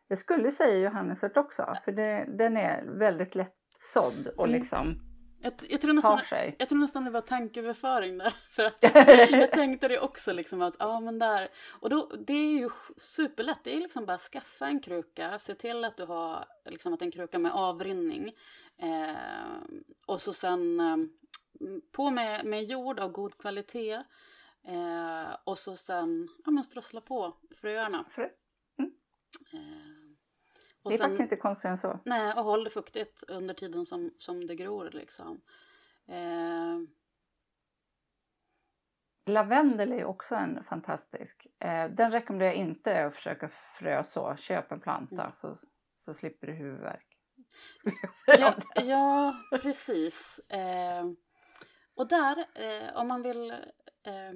Jag 0.07 0.17
skulle 0.17 0.51
säga 0.51 0.77
johannesört 0.77 1.37
också 1.37 1.77
för 1.85 1.91
det, 1.91 2.25
den 2.37 2.57
är 2.57 2.85
väldigt 2.85 3.35
lättsådd 3.35 4.27
och 4.37 4.47
Mm. 4.47 4.59
liksom 4.59 5.12
Jag, 5.43 5.53
jag, 5.69 5.82
tror 5.82 5.93
nästan, 5.93 6.21
sig. 6.21 6.56
jag 6.60 6.69
tror 6.69 6.79
nästan 6.79 7.06
det 7.06 7.12
var 7.12 7.21
tankeöverföring 7.21 8.17
där. 8.17 8.34
För 8.49 8.65
att 8.65 8.77
jag 9.32 9.51
tänkte 9.51 9.88
det 9.88 9.99
också 9.99 10.34
liksom 10.34 10.62
att, 10.62 10.75
ja 10.79 10.99
men 10.99 11.19
där. 11.19 11.49
Och 11.69 11.89
då, 11.89 12.12
det 12.27 12.34
är 12.34 12.60
ju 12.60 12.69
superlätt. 12.97 13.60
Det 13.63 13.75
är 13.75 13.79
liksom 13.79 14.06
bara 14.06 14.17
skaffa 14.17 14.67
en 14.67 14.79
kruka. 14.79 15.39
Se 15.39 15.56
till 15.56 15.84
att 15.84 15.97
du 15.97 16.06
har 16.06 16.45
liksom 16.65 16.93
att 16.93 17.01
en 17.01 17.12
kruka 17.12 17.39
med 17.39 17.51
avrinning. 17.51 18.34
Eh, 18.77 19.15
och 20.06 20.21
så 20.21 20.34
sen 20.34 20.79
eh, 20.79 20.97
på 21.91 22.10
med, 22.10 22.45
med 22.45 22.63
jord 22.63 22.99
av 22.99 23.12
god 23.12 23.38
kvalitet. 23.38 24.03
Eh, 24.67 25.36
och 25.43 25.60
så 25.60 25.75
sen, 25.75 26.29
ja 26.45 26.51
men 26.51 26.63
strössla 26.63 27.01
på 27.01 27.34
fröerna. 27.62 28.06
Frö. 28.10 28.29
Eh, 30.86 30.89
Det 30.89 30.89
och 30.89 30.93
är 30.93 30.98
sen, 30.98 31.04
faktiskt 31.06 31.22
inte 31.22 31.36
konstigt 31.36 31.69
än 31.69 31.78
så. 31.78 32.00
Nej, 32.06 32.34
och 32.34 32.43
håll 32.43 32.63
det 32.63 32.69
fuktigt 32.69 33.24
under 33.28 33.54
tiden 33.54 33.86
som, 33.86 34.12
som 34.17 34.48
det 34.48 34.56
gror 34.56 34.89
liksom. 34.93 35.41
Eh, 36.08 36.80
Lavendel 39.26 39.91
är 39.91 40.06
också 40.06 40.36
en 40.36 40.63
fantastisk. 40.63 41.48
Eh, 41.60 41.89
den 41.89 42.12
rekommenderar 42.12 42.52
jag 42.52 42.60
inte 42.60 43.06
att 43.06 43.15
försöka 43.15 43.50
frö 43.50 44.04
så. 44.04 44.36
Köp 44.36 44.72
en 44.72 44.80
planta 44.80 45.22
Mm. 45.24 45.36
så, 45.36 45.58
så 46.06 46.13
slipper 46.13 46.48
du 46.48 46.54
huvudvärk. 46.54 47.08
Ja, 48.28 48.56
ja 48.76 49.36
precis. 49.62 50.39
Eh, 50.50 51.06
och 51.96 52.08
där, 52.08 52.46
eh, 52.56 52.96
om 52.96 53.08
man 53.08 53.22
vill 53.22 53.52
eh, 54.04 54.34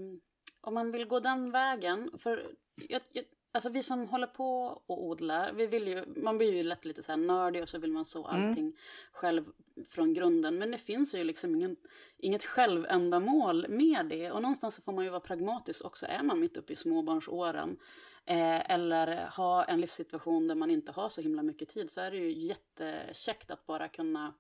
om 0.61 0.73
man 0.73 0.91
vill 0.91 1.07
gå 1.07 1.19
den 1.19 1.51
vägen, 1.51 2.11
för 2.19 2.55
jag, 2.75 3.01
jag, 3.11 3.25
alltså 3.57 3.69
vi 3.69 3.83
som 3.83 4.07
håller 4.07 4.27
på 4.27 4.81
och 4.85 5.03
odlar, 5.03 5.51
vi 5.53 5.67
vill 5.67 5.87
ju, 5.87 6.05
man 6.23 6.37
blir 6.37 6.53
ju 6.53 6.63
lätt 6.63 6.85
lite 6.85 7.03
så 7.03 7.11
här 7.11 7.17
nördig 7.17 7.61
och 7.63 7.69
så 7.69 7.77
vill 7.79 7.91
man 7.91 8.05
så 8.05 8.27
Mm. 8.27 8.49
allting 8.49 8.77
själv 9.11 9.45
från 9.89 10.13
grunden. 10.13 10.57
Men 10.57 10.71
det 10.71 10.77
finns 10.77 11.15
ju 11.15 11.23
liksom 11.23 11.55
ingen, 11.55 11.75
inget 12.17 12.43
självändamål 12.45 13.65
med 13.69 14.05
det. 14.05 14.31
Och 14.31 14.41
någonstans 14.41 14.75
så 14.75 14.81
får 14.81 14.91
man 14.93 15.03
ju 15.03 15.09
vara 15.09 15.19
pragmatisk 15.19 15.85
också, 15.85 16.05
är 16.05 16.23
man 16.23 16.39
mitt 16.39 16.57
uppe 16.57 16.73
i 16.73 16.75
småbarnsåren. 16.75 17.77
Eh, 18.25 18.71
eller 18.71 19.27
ha 19.37 19.63
en 19.63 19.81
livssituation 19.81 20.47
där 20.47 20.55
man 20.55 20.71
inte 20.71 20.91
har 20.91 21.09
så 21.09 21.21
himla 21.21 21.43
mycket 21.43 21.69
tid 21.69 21.91
så 21.91 22.01
är 22.01 22.11
det 22.11 22.17
ju 22.17 22.31
jättekäckt 22.31 23.51
att 23.51 23.65
bara 23.65 23.87
kunna 23.87 24.33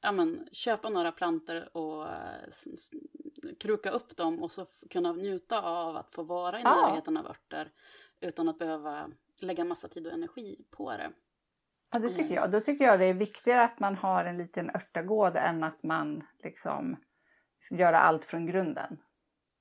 ja, 0.00 0.12
men, 0.12 0.48
köpa 0.52 0.88
några 0.88 1.12
planter 1.12 1.76
och 1.76 2.08
eh, 2.08 2.48
kruka 3.60 3.90
upp 3.90 4.16
dem 4.16 4.42
och 4.42 4.52
så 4.52 4.66
kunna 4.90 5.12
njuta 5.12 5.62
av 5.62 5.96
att 5.96 6.14
få 6.14 6.22
vara 6.22 6.58
i 6.60 6.62
Ja. 6.62 6.86
närheten 6.86 7.16
av 7.16 7.26
örter 7.26 7.70
utan 8.24 8.48
att 8.48 8.58
behöva 8.58 9.10
lägga 9.36 9.64
massa 9.64 9.88
tid 9.88 10.06
och 10.06 10.12
energi 10.12 10.64
på 10.70 10.90
det. 10.90 11.10
Ja, 11.92 11.98
det 11.98 12.08
tycker 12.08 12.34
jag. 12.34 12.50
Då 12.50 12.60
tycker 12.60 12.84
jag 12.84 12.98
det 12.98 13.04
är 13.04 13.14
viktigare 13.14 13.64
att 13.64 13.80
man 13.80 13.96
har 13.96 14.24
en 14.24 14.38
liten 14.38 14.70
örtagård 14.70 15.36
än 15.36 15.64
att 15.64 15.82
man 15.82 16.26
liksom 16.42 16.96
gör 17.70 17.92
allt 17.92 18.24
från 18.24 18.46
grunden. 18.46 18.98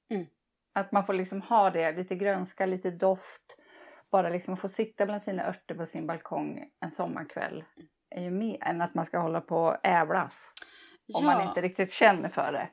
Mm. 0.09 0.25
Att 0.73 0.91
man 0.91 1.05
får 1.05 1.13
liksom 1.13 1.41
ha 1.41 1.69
det, 1.69 1.91
lite 1.91 2.15
grönska, 2.15 2.65
lite 2.65 2.91
doft. 2.91 3.57
Bara 4.11 4.29
liksom 4.29 4.57
få 4.57 4.69
sitta 4.69 5.05
bland 5.05 5.21
sina 5.21 5.47
örter 5.47 5.75
på 5.75 5.85
sin 5.85 6.07
balkong 6.07 6.69
en 6.79 6.91
sommarkväll. 6.91 7.63
är 8.09 8.23
ju 8.23 8.31
mer 8.31 8.57
än 8.63 8.81
att 8.81 8.93
man 8.93 9.05
ska 9.05 9.19
hålla 9.19 9.41
på 9.41 9.57
och 9.57 9.77
ävlas. 9.83 10.53
Om 11.13 11.25
man 11.25 11.47
inte 11.47 11.61
riktigt 11.61 11.93
känner 11.93 12.29
för 12.29 12.51
det. 12.51 12.69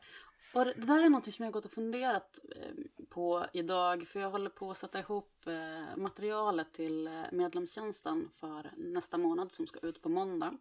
Och 0.53 0.65
det 0.65 0.75
där 0.75 1.05
är 1.05 1.09
något 1.09 1.35
som 1.35 1.45
jag 1.45 1.53
gått 1.53 1.65
och 1.65 1.71
funderat 1.71 2.41
eh, 2.57 3.05
på 3.09 3.47
idag. 3.53 4.09
För 4.09 4.21
jag 4.21 4.31
håller 4.31 4.51
på 4.51 4.71
att 4.71 4.77
sätta 4.77 4.99
ihop 4.99 5.47
eh, 5.47 5.97
materialet 5.97 6.73
till 6.73 7.07
eh, 7.07 7.13
medlemstjänsten 7.33 8.29
för 8.37 8.71
nästa 8.77 9.19
månad 9.19 9.53
som 9.53 9.67
ska 9.67 9.81
ut 9.81 10.03
på 10.03 10.09
måndag. 10.09 10.57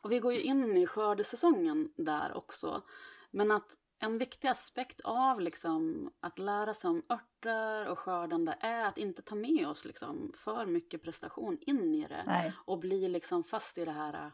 Och 0.00 0.12
vi 0.12 0.18
går 0.18 0.32
ju 0.32 0.40
in 0.40 0.76
i 0.76 0.86
skördesäsongen 0.86 1.92
där 1.96 2.36
också. 2.36 2.82
Men 3.30 3.50
att 3.50 3.78
en 3.98 4.18
viktig 4.18 4.48
aspekt 4.48 5.00
av 5.04 5.40
liksom 5.40 6.10
att 6.20 6.38
lära 6.38 6.74
sig 6.74 6.90
om 6.90 7.02
örter 7.08 7.88
och 7.88 7.98
skördande 7.98 8.54
är 8.60 8.84
att 8.84 8.98
inte 8.98 9.22
ta 9.22 9.34
med 9.34 9.68
oss 9.68 9.84
liksom 9.84 10.32
för 10.36 10.66
mycket 10.66 11.02
prestation 11.02 11.58
in 11.60 11.94
i 11.94 12.06
det 12.08 12.24
Nej. 12.26 12.52
och 12.56 12.78
bli 12.78 13.08
liksom 13.08 13.44
fast 13.44 13.78
i 13.78 13.84
det 13.84 13.92
här 13.92 14.32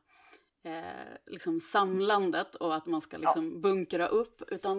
eh, 0.62 1.16
liksom 1.26 1.60
samlandet 1.60 2.54
och 2.54 2.74
att 2.74 2.86
man 2.86 3.00
ska 3.00 3.16
liksom 3.18 3.60
bunkra 3.60 4.06
upp. 4.08 4.42
Utan 4.48 4.78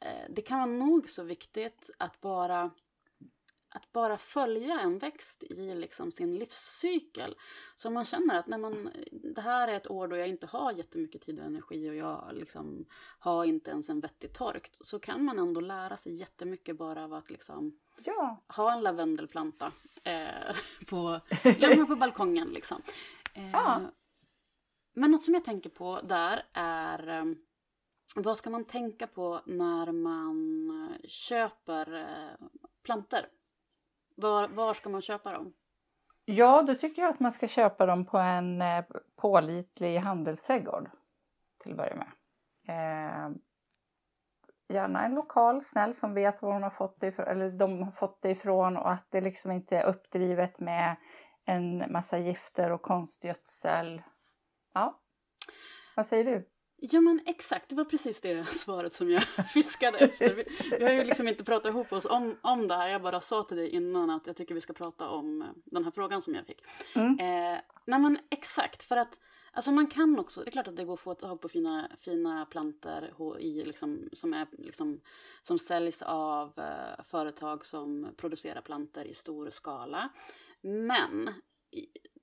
eh, 0.00 0.26
det 0.30 0.42
kan 0.42 0.58
vara 0.58 0.66
nog 0.86 1.08
så 1.08 1.22
viktigt 1.22 1.90
att 1.98 2.20
bara, 2.20 2.70
att 3.68 3.92
bara 3.92 4.18
följa 4.18 4.80
en 4.80 4.98
växt 4.98 5.42
i 5.42 5.74
liksom 5.74 6.12
sin 6.12 6.38
livscykel. 6.38 7.34
Så 7.76 7.90
man 7.90 8.04
känner 8.04 8.38
att 8.38 8.46
när 8.46 8.58
man, 8.58 8.90
det 9.34 9.40
här 9.40 9.68
är 9.68 9.76
ett 9.76 9.90
år 9.90 10.08
då 10.08 10.16
jag 10.16 10.28
inte 10.28 10.46
har 10.46 10.72
jättemycket 10.72 11.22
tid 11.22 11.38
och 11.38 11.44
energi 11.46 11.90
och 11.90 11.94
jag 11.94 12.30
liksom 12.32 12.84
har 13.18 13.44
inte 13.44 13.70
ens 13.70 13.88
en 13.90 14.00
vettig 14.00 14.32
tork. 14.32 14.70
Så 14.80 14.98
kan 14.98 15.24
man 15.24 15.38
ändå 15.38 15.60
lära 15.60 15.96
sig 15.96 16.14
jättemycket 16.14 16.76
bara 16.78 17.04
av 17.04 17.14
att 17.14 17.30
liksom 17.30 17.78
Ja. 18.04 18.42
ha 18.48 18.72
en 18.72 18.80
lavendelplanta 18.82 19.72
eh, 20.04 20.56
på, 20.90 21.20
på 21.88 21.96
balkongen 21.96 22.48
liksom. 22.48 22.82
Eh, 23.34 23.50
Ja. 23.52 23.80
Men 24.92 25.10
något 25.10 25.24
som 25.24 25.34
jag 25.34 25.44
tänker 25.44 25.70
på 25.70 26.00
där 26.00 26.42
är 26.52 27.08
ehm, 27.08 27.36
vad 28.16 28.36
ska 28.36 28.50
man 28.50 28.64
tänka 28.64 29.06
på 29.06 29.40
när 29.46 29.92
man 29.92 30.98
köper 31.04 31.94
eh, 31.94 32.46
planter? 32.82 33.20
plantor? 33.20 33.26
Var, 34.16 34.48
var 34.48 34.74
ska 34.74 34.88
man 34.88 35.02
köpa 35.02 35.32
dem? 35.32 35.52
ja, 36.24 36.62
då 36.62 36.74
tycker 36.74 37.02
jag 37.02 37.10
att 37.10 37.20
man 37.20 37.32
ska 37.32 37.48
köpa 37.48 37.86
dem 37.86 38.04
på 38.04 38.18
en 38.18 38.62
eh, 38.62 38.84
pålitlig 39.16 39.98
handelsträdgård. 39.98 40.90
Till 41.62 41.70
att 41.70 41.76
börja 41.76 41.96
med. 41.96 42.08
Eh, 42.68 43.36
gärna 44.68 45.04
en 45.04 45.14
lokal 45.14 45.64
snäll 45.64 45.94
som 45.94 46.14
vet 46.14 46.42
var 46.42 46.52
hon 46.52 46.62
har 46.62 46.70
fått 46.70 47.00
det 47.00 47.06
ifrån, 47.06 47.26
eller 47.26 47.50
de 47.50 47.82
har 47.82 47.92
fått 47.92 48.22
det 48.22 48.30
ifrån 48.30 48.76
och 48.76 48.90
att 48.90 49.06
det 49.10 49.20
liksom 49.20 49.52
inte 49.52 49.78
är 49.78 49.84
uppdrivet 49.84 50.60
med 50.60 50.96
en 51.44 51.92
massa 51.92 52.18
gifter 52.18 52.72
och 52.72 52.82
konstgödsel. 52.82 54.02
Ja. 54.72 55.00
Vad 55.96 56.06
säger 56.06 56.24
du? 56.24 56.48
Ja 56.90 57.00
men 57.00 57.20
exakt, 57.26 57.68
det 57.68 57.74
var 57.74 57.84
precis 57.84 58.20
det 58.20 58.44
svaret 58.44 58.92
som 58.92 59.10
jag 59.10 59.22
fiskade 59.54 59.98
efter. 59.98 60.34
Vi, 60.34 60.44
vi 60.78 60.84
har 60.84 60.92
ju 60.92 61.04
liksom 61.04 61.28
inte 61.28 61.44
pratat 61.44 61.70
ihop 61.70 61.92
oss 61.92 62.04
om, 62.04 62.36
om 62.40 62.68
det 62.68 62.74
här, 62.74 62.88
jag 62.88 63.02
bara 63.02 63.20
sa 63.20 63.42
till 63.42 63.56
dig 63.56 63.68
innan 63.68 64.10
att 64.10 64.26
jag 64.26 64.36
tycker 64.36 64.54
vi 64.54 64.60
ska 64.60 64.72
prata 64.72 65.08
om 65.08 65.42
eh, 65.42 65.48
den 65.64 65.84
här 65.84 65.90
frågan 65.90 66.22
som 66.22 66.34
jag 66.34 66.46
fick. 66.46 66.62
Mm. 66.94 67.18
Eh, 67.18 67.60
nej 67.84 68.00
men 68.00 68.18
exakt, 68.30 68.82
för 68.82 68.96
att 68.96 69.18
alltså 69.52 69.72
man 69.72 69.86
kan 69.86 70.18
också, 70.18 70.40
det 70.40 70.48
är 70.48 70.52
klart 70.52 70.68
att 70.68 70.76
det 70.76 70.84
går 70.84 70.94
att 70.94 71.00
få 71.00 71.14
tag 71.14 71.40
på 71.40 71.48
fina, 71.48 71.90
fina 72.00 72.46
plantor 72.46 73.10
i, 73.40 73.64
liksom, 73.64 74.08
som, 74.12 74.34
är, 74.34 74.46
liksom, 74.58 75.00
som 75.42 75.58
säljs 75.58 76.02
av 76.02 76.58
eh, 76.58 77.04
företag 77.04 77.66
som 77.66 78.14
producerar 78.16 78.60
plantor 78.60 79.04
i 79.04 79.14
stor 79.14 79.50
skala. 79.50 80.08
Men 80.62 81.30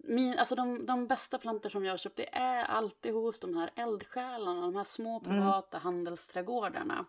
min, 0.03 0.39
alltså 0.39 0.55
de, 0.55 0.85
de 0.85 1.07
bästa 1.07 1.37
plantor 1.37 1.69
som 1.69 1.85
jag 1.85 1.93
har 1.93 1.97
köpt 1.97 2.17
det 2.17 2.35
är 2.35 2.63
alltid 2.65 3.13
hos 3.13 3.39
de 3.39 3.57
här 3.57 3.69
eldsjälarna, 3.75 4.61
de 4.61 4.75
här 4.75 4.83
små 4.83 5.19
Mm. 5.19 5.31
privata 5.31 5.77
handelsträdgårdarna. 5.77 7.05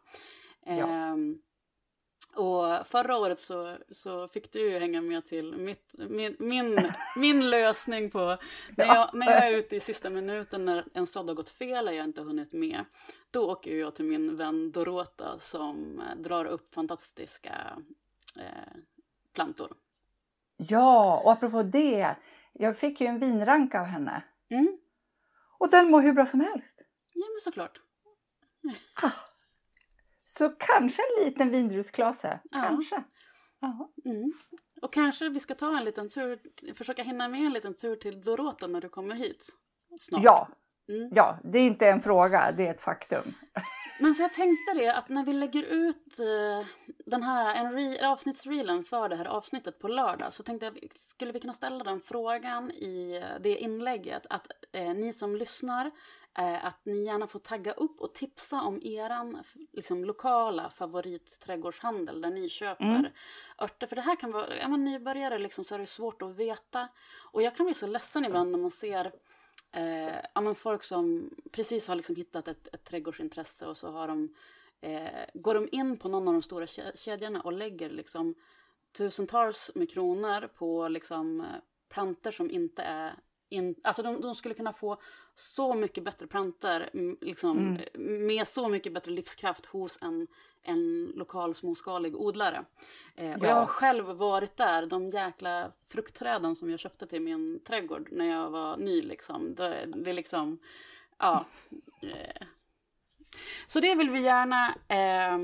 Ja. 0.64 0.72
Ehm, 0.72 1.38
och 2.34 2.86
förra 2.86 3.16
året 3.18 3.38
så, 3.40 3.76
så 3.90 4.28
fick 4.28 4.52
du 4.52 4.78
hänga 4.78 5.00
med 5.00 5.26
till 5.26 5.56
mitt, 5.56 5.90
min, 5.92 6.36
min, 6.38 6.78
min 7.16 7.50
lösning 7.50 8.10
på 8.10 8.36
när 8.76 8.84
jag, 8.86 9.14
när 9.14 9.30
jag 9.30 9.48
är 9.48 9.56
ute 9.58 9.76
i 9.76 9.80
sista 9.80 10.10
minuten 10.10 10.64
när 10.64 10.84
en 10.94 11.06
sådd 11.06 11.28
har 11.28 11.34
gått 11.34 11.50
fel 11.50 11.88
och 11.88 11.94
jag 11.94 12.04
inte 12.04 12.20
har 12.20 12.26
hunnit 12.26 12.52
med. 12.52 12.84
Då 13.30 13.50
åker 13.50 13.76
jag 13.76 13.94
till 13.94 14.04
min 14.04 14.36
vän 14.36 14.70
Dorota 14.72 15.38
som 15.38 16.00
eh, 16.00 16.16
drar 16.22 16.44
upp 16.44 16.74
fantastiska 16.74 17.78
eh, 18.36 18.76
plantor. 19.34 19.72
Ja, 20.56 21.20
och 21.24 21.32
apropå 21.32 21.62
det. 21.62 22.16
Jag 22.52 22.78
fick 22.78 23.00
ju 23.00 23.06
en 23.06 23.18
vinranka 23.18 23.80
av 23.80 23.86
henne. 23.86 24.24
Mm. 24.48 24.78
Och 25.58 25.70
den 25.70 25.90
mår 25.90 26.02
hur 26.02 26.12
bra 26.12 26.26
som 26.26 26.40
helst. 26.40 26.82
Ja 27.14 27.26
men 27.28 27.40
såklart. 27.40 27.80
Så 30.24 30.48
kanske 30.48 31.02
en 31.02 31.24
liten 31.24 31.50
vindrusklase. 31.50 32.40
Ja. 32.50 32.62
Kanske. 32.62 33.04
Mm. 34.04 34.32
Och 34.82 34.92
kanske 34.92 35.28
vi 35.28 35.40
ska 35.40 35.54
ta 35.54 35.78
en 35.78 35.84
liten 35.84 36.08
tur, 36.08 36.40
försöka 36.74 37.02
hinna 37.02 37.28
med 37.28 37.40
en 37.40 37.52
liten 37.52 37.74
tur 37.74 37.96
till 37.96 38.20
Dorota 38.20 38.66
när 38.66 38.80
du 38.80 38.88
kommer 38.88 39.14
hit 39.14 39.48
snart. 40.00 40.24
Ja, 40.24 40.48
Mm. 40.88 41.10
Ja, 41.14 41.38
det 41.44 41.58
är 41.58 41.66
inte 41.66 41.88
en 41.88 42.00
fråga, 42.00 42.52
det 42.52 42.66
är 42.66 42.70
ett 42.70 42.80
faktum. 42.80 43.34
Men 44.00 44.14
så 44.14 44.22
jag 44.22 44.32
tänkte 44.32 44.74
det 44.74 44.96
att 44.96 45.08
när 45.08 45.24
vi 45.24 45.32
lägger 45.32 45.62
ut 45.62 46.20
uh, 46.20 46.66
den 47.06 47.22
här 47.22 47.54
en 47.54 47.72
re, 47.72 48.08
avsnittsreelen 48.08 48.84
för 48.84 49.08
det 49.08 49.16
här 49.16 49.24
avsnittet 49.24 49.78
på 49.78 49.88
lördag 49.88 50.32
så 50.32 50.42
tänkte 50.42 50.66
jag 50.66 50.78
skulle 50.94 51.32
vi 51.32 51.40
kunna 51.40 51.52
ställa 51.52 51.84
den 51.84 52.00
frågan 52.00 52.70
i 52.70 53.24
det 53.40 53.56
inlägget 53.56 54.26
att 54.30 54.46
uh, 54.76 54.94
ni 54.94 55.12
som 55.12 55.36
lyssnar 55.36 55.86
uh, 55.86 56.66
att 56.66 56.80
ni 56.84 57.04
gärna 57.04 57.26
får 57.26 57.38
tagga 57.38 57.72
upp 57.72 58.00
och 58.00 58.14
tipsa 58.14 58.62
om 58.62 58.82
eran 58.82 59.42
liksom, 59.72 60.04
lokala 60.04 60.70
favoritträdgårdshandel 60.70 62.20
där 62.20 62.30
ni 62.30 62.48
köper 62.48 62.84
mm. 62.84 63.12
örter. 63.58 63.86
För 63.86 63.96
det 63.96 64.02
här 64.02 64.16
kan 64.16 64.32
vara, 64.32 64.46
är 64.46 64.68
man 64.68 64.84
nybörjare 64.84 65.38
liksom, 65.38 65.64
så 65.64 65.74
är 65.74 65.78
det 65.78 65.86
svårt 65.86 66.22
att 66.22 66.36
veta. 66.36 66.88
Och 67.32 67.42
jag 67.42 67.56
kan 67.56 67.66
bli 67.66 67.74
så 67.74 67.86
ledsen 67.86 68.24
ibland 68.24 68.50
när 68.50 68.58
man 68.58 68.70
ser 68.70 69.12
eh, 69.72 70.16
ja, 70.34 70.40
men 70.40 70.54
folk 70.54 70.84
som 70.84 71.30
precis 71.52 71.88
har 71.88 71.94
liksom 71.94 72.16
hittat 72.16 72.48
ett, 72.48 72.68
ett 72.72 72.84
trädgårdsintresse 72.84 73.66
och 73.66 73.76
så 73.76 73.90
har 73.90 74.08
de, 74.08 74.34
eh, 74.80 75.24
går 75.34 75.54
de 75.54 75.68
in 75.72 75.96
på 75.96 76.08
någon 76.08 76.28
av 76.28 76.34
de 76.34 76.42
stora 76.42 76.66
kedjorna 76.94 77.40
och 77.40 77.52
lägger 77.52 77.90
liksom 77.90 78.34
tusentals 78.92 79.70
med 79.74 79.90
kronor 79.90 80.48
på 80.54 80.88
liksom 80.88 81.40
eh, 81.40 81.46
planter 81.88 82.30
som 82.30 82.50
inte 82.50 82.82
är 82.82 83.14
in, 83.50 83.74
alltså 83.84 84.02
de, 84.02 84.20
de, 84.20 84.34
skulle 84.34 84.54
kunna 84.54 84.72
få 84.72 85.00
så 85.34 85.74
mycket 85.74 86.04
bättre 86.04 86.26
planter 86.26 86.90
liksom, 87.20 87.58
mm. 87.94 88.26
med 88.26 88.48
så 88.48 88.68
mycket 88.68 88.94
bättre 88.94 89.10
livskraft 89.10 89.66
hos 89.66 89.98
en, 90.02 90.26
en 90.62 91.12
lokal 91.14 91.54
småskalig 91.54 92.16
odlare. 92.16 92.64
Eh, 93.16 93.38
och 93.38 93.46
jag 93.46 93.54
har 93.54 93.66
själv 93.66 94.06
varit 94.06 94.56
där, 94.56 94.86
de 94.86 95.08
jäkla 95.08 95.72
fruktträden 95.88 96.56
som 96.56 96.70
jag 96.70 96.80
köpte 96.80 97.06
till 97.06 97.22
min 97.22 97.60
trädgård 97.64 98.08
när 98.12 98.26
jag 98.26 98.50
var 98.50 98.76
ny 98.76 99.02
liksom. 99.02 99.54
Det, 99.54 99.86
det 99.86 100.10
är 100.10 100.14
liksom, 100.14 100.58
ja. 101.18 101.44
Eh. 102.02 102.46
Så 103.66 103.80
det 103.80 103.94
vill 103.94 104.10
vi 104.10 104.20
gärna 104.20 104.74
eh, 104.88 105.38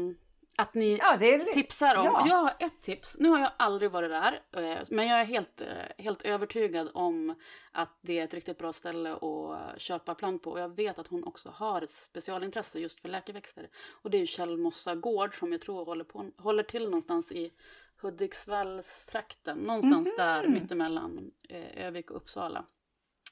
att 0.59 0.75
ni 0.75 0.97
ja, 0.97 1.14
är... 1.14 1.53
tipsar 1.53 1.97
om. 1.97 2.05
Ja. 2.05 2.27
Jag 2.29 2.37
har 2.37 2.55
ett 2.59 2.83
tips. 2.83 3.16
Nu 3.19 3.29
har 3.29 3.38
jag 3.38 3.53
aldrig 3.57 3.90
varit 3.90 4.11
där, 4.11 4.42
eh, 4.53 4.79
men 4.90 5.07
jag 5.07 5.21
är 5.21 5.25
helt, 5.25 5.61
eh, 5.61 6.05
helt 6.05 6.23
övertygad 6.23 6.90
om 6.95 7.35
att 7.73 7.99
det 8.01 8.19
är 8.19 8.25
ett 8.25 8.35
riktigt 8.35 8.59
bra 8.59 8.73
ställe 8.73 9.12
att 9.12 9.81
köpa 9.81 10.14
plant 10.14 10.42
på. 10.42 10.51
Och 10.51 10.61
jag 10.61 10.77
vet 10.77 10.99
att 10.99 11.07
hon 11.07 11.25
också 11.25 11.51
har 11.51 11.83
ett 11.83 11.90
specialintresse 11.90 12.79
just 12.79 13.01
för 13.01 13.09
läkeväxter. 13.09 13.69
Och 14.03 14.11
det 14.11 14.16
är 14.16 14.21
ju 14.21 14.27
Källmossa 14.27 14.95
gård 14.95 15.38
som 15.38 15.53
jag 15.53 15.61
tror 15.61 15.85
håller, 15.85 16.05
på, 16.05 16.31
håller 16.38 16.62
till 16.62 16.85
någonstans 16.85 17.33
i 17.33 17.53
Hudiksvallstrakten. 18.03 19.59
Någonstans 19.59 20.19
mm 20.19 20.27
där 20.27 20.49
mittemellan 20.49 21.31
eh, 21.49 21.87
Övik 21.87 22.11
och 22.11 22.16
Uppsala. 22.16 22.64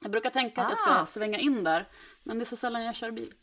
Jag 0.02 0.10
brukar 0.10 0.30
tänka 0.30 0.60
ah. 0.60 0.64
att 0.64 0.70
jag 0.70 0.78
ska 0.78 0.90
ah. 0.90 1.04
svänga 1.04 1.38
in 1.38 1.64
där, 1.64 1.88
men 2.22 2.38
det 2.38 2.42
är 2.42 2.46
så 2.46 2.56
sällan 2.56 2.84
jag 2.84 2.94
kör 2.94 3.10
bil. 3.10 3.34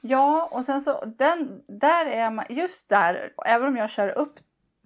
Ja, 0.00 0.48
och 0.52 0.64
sen 0.64 0.80
så 0.80 1.04
den, 1.04 1.62
där 1.66 2.06
är 2.06 2.30
man, 2.30 2.44
just 2.48 2.88
där, 2.88 3.32
även 3.46 3.68
om 3.68 3.76
jag 3.76 3.90
kör 3.90 4.08
upp, 4.08 4.34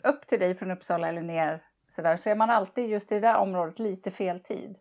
upp 0.03 0.27
till 0.27 0.41
dig 0.41 0.55
från 0.55 0.71
Uppsala 0.71 1.09
eller 1.09 1.23
ner 1.23 1.63
så, 1.91 2.03
där, 2.03 2.17
så 2.17 2.31
är 2.31 2.37
man 2.37 2.51
alltid 2.51 2.91
just 2.91 3.13
i 3.13 3.15
det 3.15 3.21
där 3.21 3.37
området 3.37 3.79
lite 3.79 4.11
fel 4.11 4.41
tid. 4.41 4.79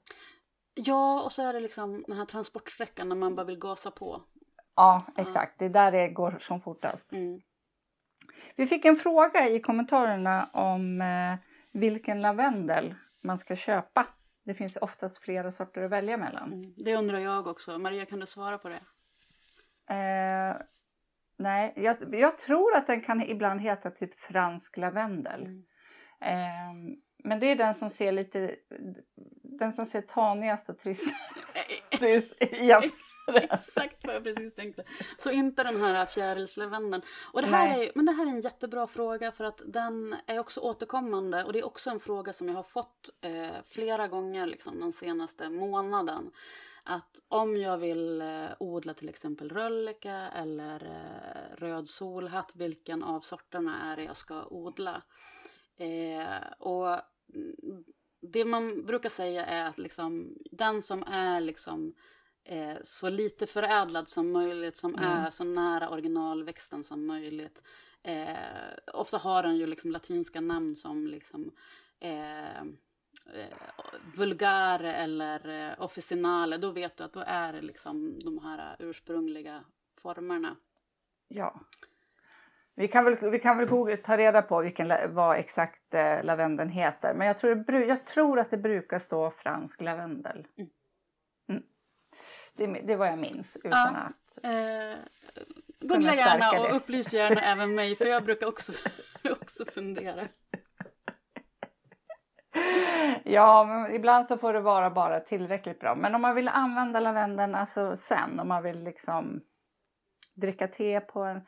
Ja, 0.74 1.22
och 1.22 1.32
så 1.32 1.42
är 1.44 1.54
det 1.54 1.60
liksom 1.60 2.04
den 2.08 2.18
här 2.18 2.26
transportsträckan 2.26 3.10
när 3.10 3.16
man 3.16 3.36
bara 3.36 3.46
vill 3.46 3.60
gasa 3.60 3.92
på. 3.92 4.22
Ja, 4.76 5.06
exakt. 5.18 5.60
Det 5.60 5.66
är 5.66 5.70
där 5.70 5.92
det 5.92 6.08
går 6.08 6.38
som 6.40 6.60
fortast. 6.60 7.14
Mm. 7.14 7.42
Vi 8.56 8.68
fick 8.68 8.86
en 8.86 8.96
fråga 8.96 9.50
i 9.50 9.60
kommentarerna 9.60 10.48
om 10.54 11.02
eh, 11.02 11.36
vilken 11.72 12.22
lavendel 12.22 12.96
man 13.22 13.38
ska 13.38 13.56
köpa. 13.56 14.08
Det 14.44 14.54
finns 14.54 14.78
oftast 14.78 15.18
flera 15.18 15.52
sorter 15.52 15.84
att 15.84 15.92
välja 15.92 16.18
mellan. 16.18 16.54
Mm, 16.54 16.74
det 16.78 16.96
undrar 16.96 17.20
jag 17.20 17.48
också. 17.48 17.78
Maria, 17.78 18.06
kan 18.06 18.20
du 18.20 18.26
svara 18.26 18.58
på 18.58 18.70
det? 18.70 18.80
Eh, 19.92 20.56
nej, 21.38 21.74
jag, 21.76 22.16
jag, 22.16 22.38
tror 22.38 22.76
att 22.76 22.88
den 22.88 23.02
kan 23.02 23.22
ibland 23.22 23.62
heta 23.62 23.92
typ 23.92 24.20
fransk 24.20 24.78
lavendel. 24.78 25.42
Mm. 25.42 25.64
Eh, 26.22 26.98
men 27.24 27.40
det 27.40 27.46
är 27.48 27.56
den 27.56 27.74
som 27.74 27.90
ser 27.90 28.12
lite, 28.12 28.56
den 29.60 29.72
som 29.72 29.86
ser 29.86 30.02
tanigast 30.02 30.70
och 30.70 30.80
trist 30.80 31.14
ut 32.02 32.94
Exakt 33.36 33.98
vad 34.04 34.16
jag 34.16 34.24
precis 34.24 34.56
tänkte. 34.56 34.84
Så 35.18 35.32
inte 35.32 35.64
den 35.64 35.82
här 35.82 36.06
fjärilslavendeln. 36.06 37.04
Och 37.34 37.42
det 37.42 37.48
här 37.48 37.80
är, 37.80 37.92
men 37.96 38.06
det 38.06 38.12
här 38.12 38.26
är 38.26 38.30
en 38.30 38.42
jättebra 38.42 38.88
fråga 38.88 39.32
för 39.32 39.44
att 39.44 39.62
den 39.66 40.16
är 40.26 40.40
också 40.40 40.60
återkommande 40.60 41.44
och 41.44 41.54
det 41.54 41.60
är 41.60 41.66
också 41.66 41.90
en 41.90 42.00
fråga 42.00 42.34
som 42.34 42.48
jag 42.48 42.56
har 42.56 42.64
fått 42.64 43.10
eh, 43.22 43.56
flera 43.70 44.08
gånger 44.08 44.46
liksom, 44.46 44.80
den 44.80 44.94
senaste 44.94 45.50
månaden 45.50 46.32
att 46.84 47.20
om 47.28 47.58
jag 47.58 47.78
vill 47.78 48.22
eh, 48.22 48.50
odla 48.60 48.94
till 48.94 49.10
exempel 49.10 49.50
rölleka 49.50 50.16
eller 50.16 50.86
eh, 50.86 51.56
röd 51.58 51.90
solhatt, 51.90 52.52
vilken 52.56 53.04
av 53.04 53.22
sorterna 53.22 53.92
är 53.92 53.96
det 53.96 54.04
jag 54.04 54.18
ska 54.18 54.46
odla? 54.46 55.02
Eh, 55.78 56.52
och 56.60 57.02
det 58.22 58.46
man 58.46 58.86
brukar 58.86 59.10
säga 59.10 59.46
är 59.46 59.66
att 59.66 59.78
liksom, 59.78 60.38
den 60.52 60.82
som 60.82 61.04
är 61.04 61.42
liksom, 61.42 61.94
eh, 62.44 62.78
så 62.84 63.10
lite 63.10 63.48
förädlad 63.48 64.10
som 64.10 64.32
möjligt, 64.32 64.78
som 64.78 64.96
mm. 64.96 65.10
är 65.10 65.30
så 65.30 65.44
nära 65.44 65.90
originalväxten 65.90 66.84
som 66.84 67.06
möjligt. 67.06 67.64
Eh, 68.04 68.38
ofta 68.94 69.18
har 69.18 69.44
den 69.44 69.58
ju 69.58 69.68
liksom 69.68 69.92
latinska 69.92 70.42
namn 70.42 70.76
som 70.76 71.08
liksom, 71.08 71.52
eh, 72.00 72.64
vulgare 74.16 74.94
eller 74.94 75.70
eh, 75.70 75.82
officinale, 75.82 76.58
då 76.58 76.72
vet 76.72 76.98
du 76.98 77.04
att 77.04 77.14
då 77.14 77.24
är 77.28 77.54
det 77.54 77.62
liksom 77.62 78.20
de 78.20 78.40
här 78.44 78.76
ursprungliga 78.80 79.64
formerna. 80.02 80.56
Ja. 81.28 81.62
Vi 82.76 82.88
kan 82.88 83.06
väl, 83.06 83.30
vi 83.32 83.40
kan 83.40 83.58
väl 83.58 83.98
ta 83.98 84.18
reda 84.18 84.42
på 84.42 84.62
vilken, 84.62 85.14
vad 85.14 85.38
exakt 85.38 85.94
eh, 85.94 86.24
lavendeln 86.24 86.70
heter. 86.70 87.14
Men 87.14 87.28
jag 87.28 87.38
tror, 87.38 87.56
det, 87.56 87.86
jag 87.86 88.06
tror 88.06 88.40
att 88.40 88.50
det 88.50 88.58
brukar 88.58 89.00
stå 89.00 89.32
fransk 89.32 89.82
lavendel. 89.82 90.48
Mm. 90.58 90.70
Mm. 91.50 91.64
Det, 92.54 92.82
det 92.88 92.96
var 92.96 93.06
jag 93.06 93.20
minns 93.20 93.58
utan 93.64 93.94
ja. 93.94 94.00
att... 94.00 94.44
Eh, 94.44 95.00
googla 95.80 96.16
gärna 96.16 96.52
och 96.52 96.76
upplys 96.76 97.14
gärna 97.14 97.42
även 97.42 97.76
mig 97.76 97.96
för 97.96 98.06
jag 98.06 98.24
brukar 98.24 98.48
också, 98.48 98.72
också 99.42 99.66
fundera. 99.66 100.28
Ja, 103.26 103.66
men 103.66 103.96
ibland 103.96 104.26
så 104.26 104.38
får 104.38 104.54
det 104.54 104.62
vara 104.62 104.90
bara 104.90 105.20
tillräckligt 105.20 105.80
bra. 105.80 105.96
Men 105.96 106.16
om 106.16 106.22
man 106.22 106.36
vill 106.36 106.48
använda 106.48 107.00
lavendeln 107.00 107.56
alltså 107.56 107.96
sen, 107.96 108.40
om 108.40 108.48
man 108.48 108.64
vill 108.64 108.84
liksom 108.84 109.42
dricka 110.34 110.68
te 110.68 111.00
på 111.00 111.24
en, 111.24 111.42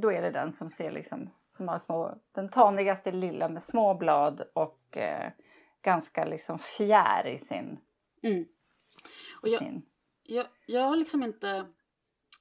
då 0.00 0.12
är 0.12 0.22
det 0.22 0.30
den 0.30 0.52
som 0.52 0.70
ser 0.70 0.90
liksom, 0.90 1.30
som 1.50 1.68
har 1.68 1.78
små, 1.78 2.18
den 2.34 2.48
tanigaste 2.48 3.12
lilla 3.12 3.48
med 3.48 3.62
små 3.62 3.94
blad 3.94 4.42
och 4.54 4.96
eh, 4.96 5.32
ganska 5.82 6.24
liksom 6.24 6.58
fjär 6.58 7.26
i 7.26 7.38
sin... 7.38 7.78
Mm. 8.22 8.44
Och 9.42 9.48
jag, 9.48 9.58
sin... 9.58 9.82
Jag, 10.22 10.46
jag 10.66 10.82
har 10.82 10.96
liksom 10.96 11.22
inte 11.22 11.66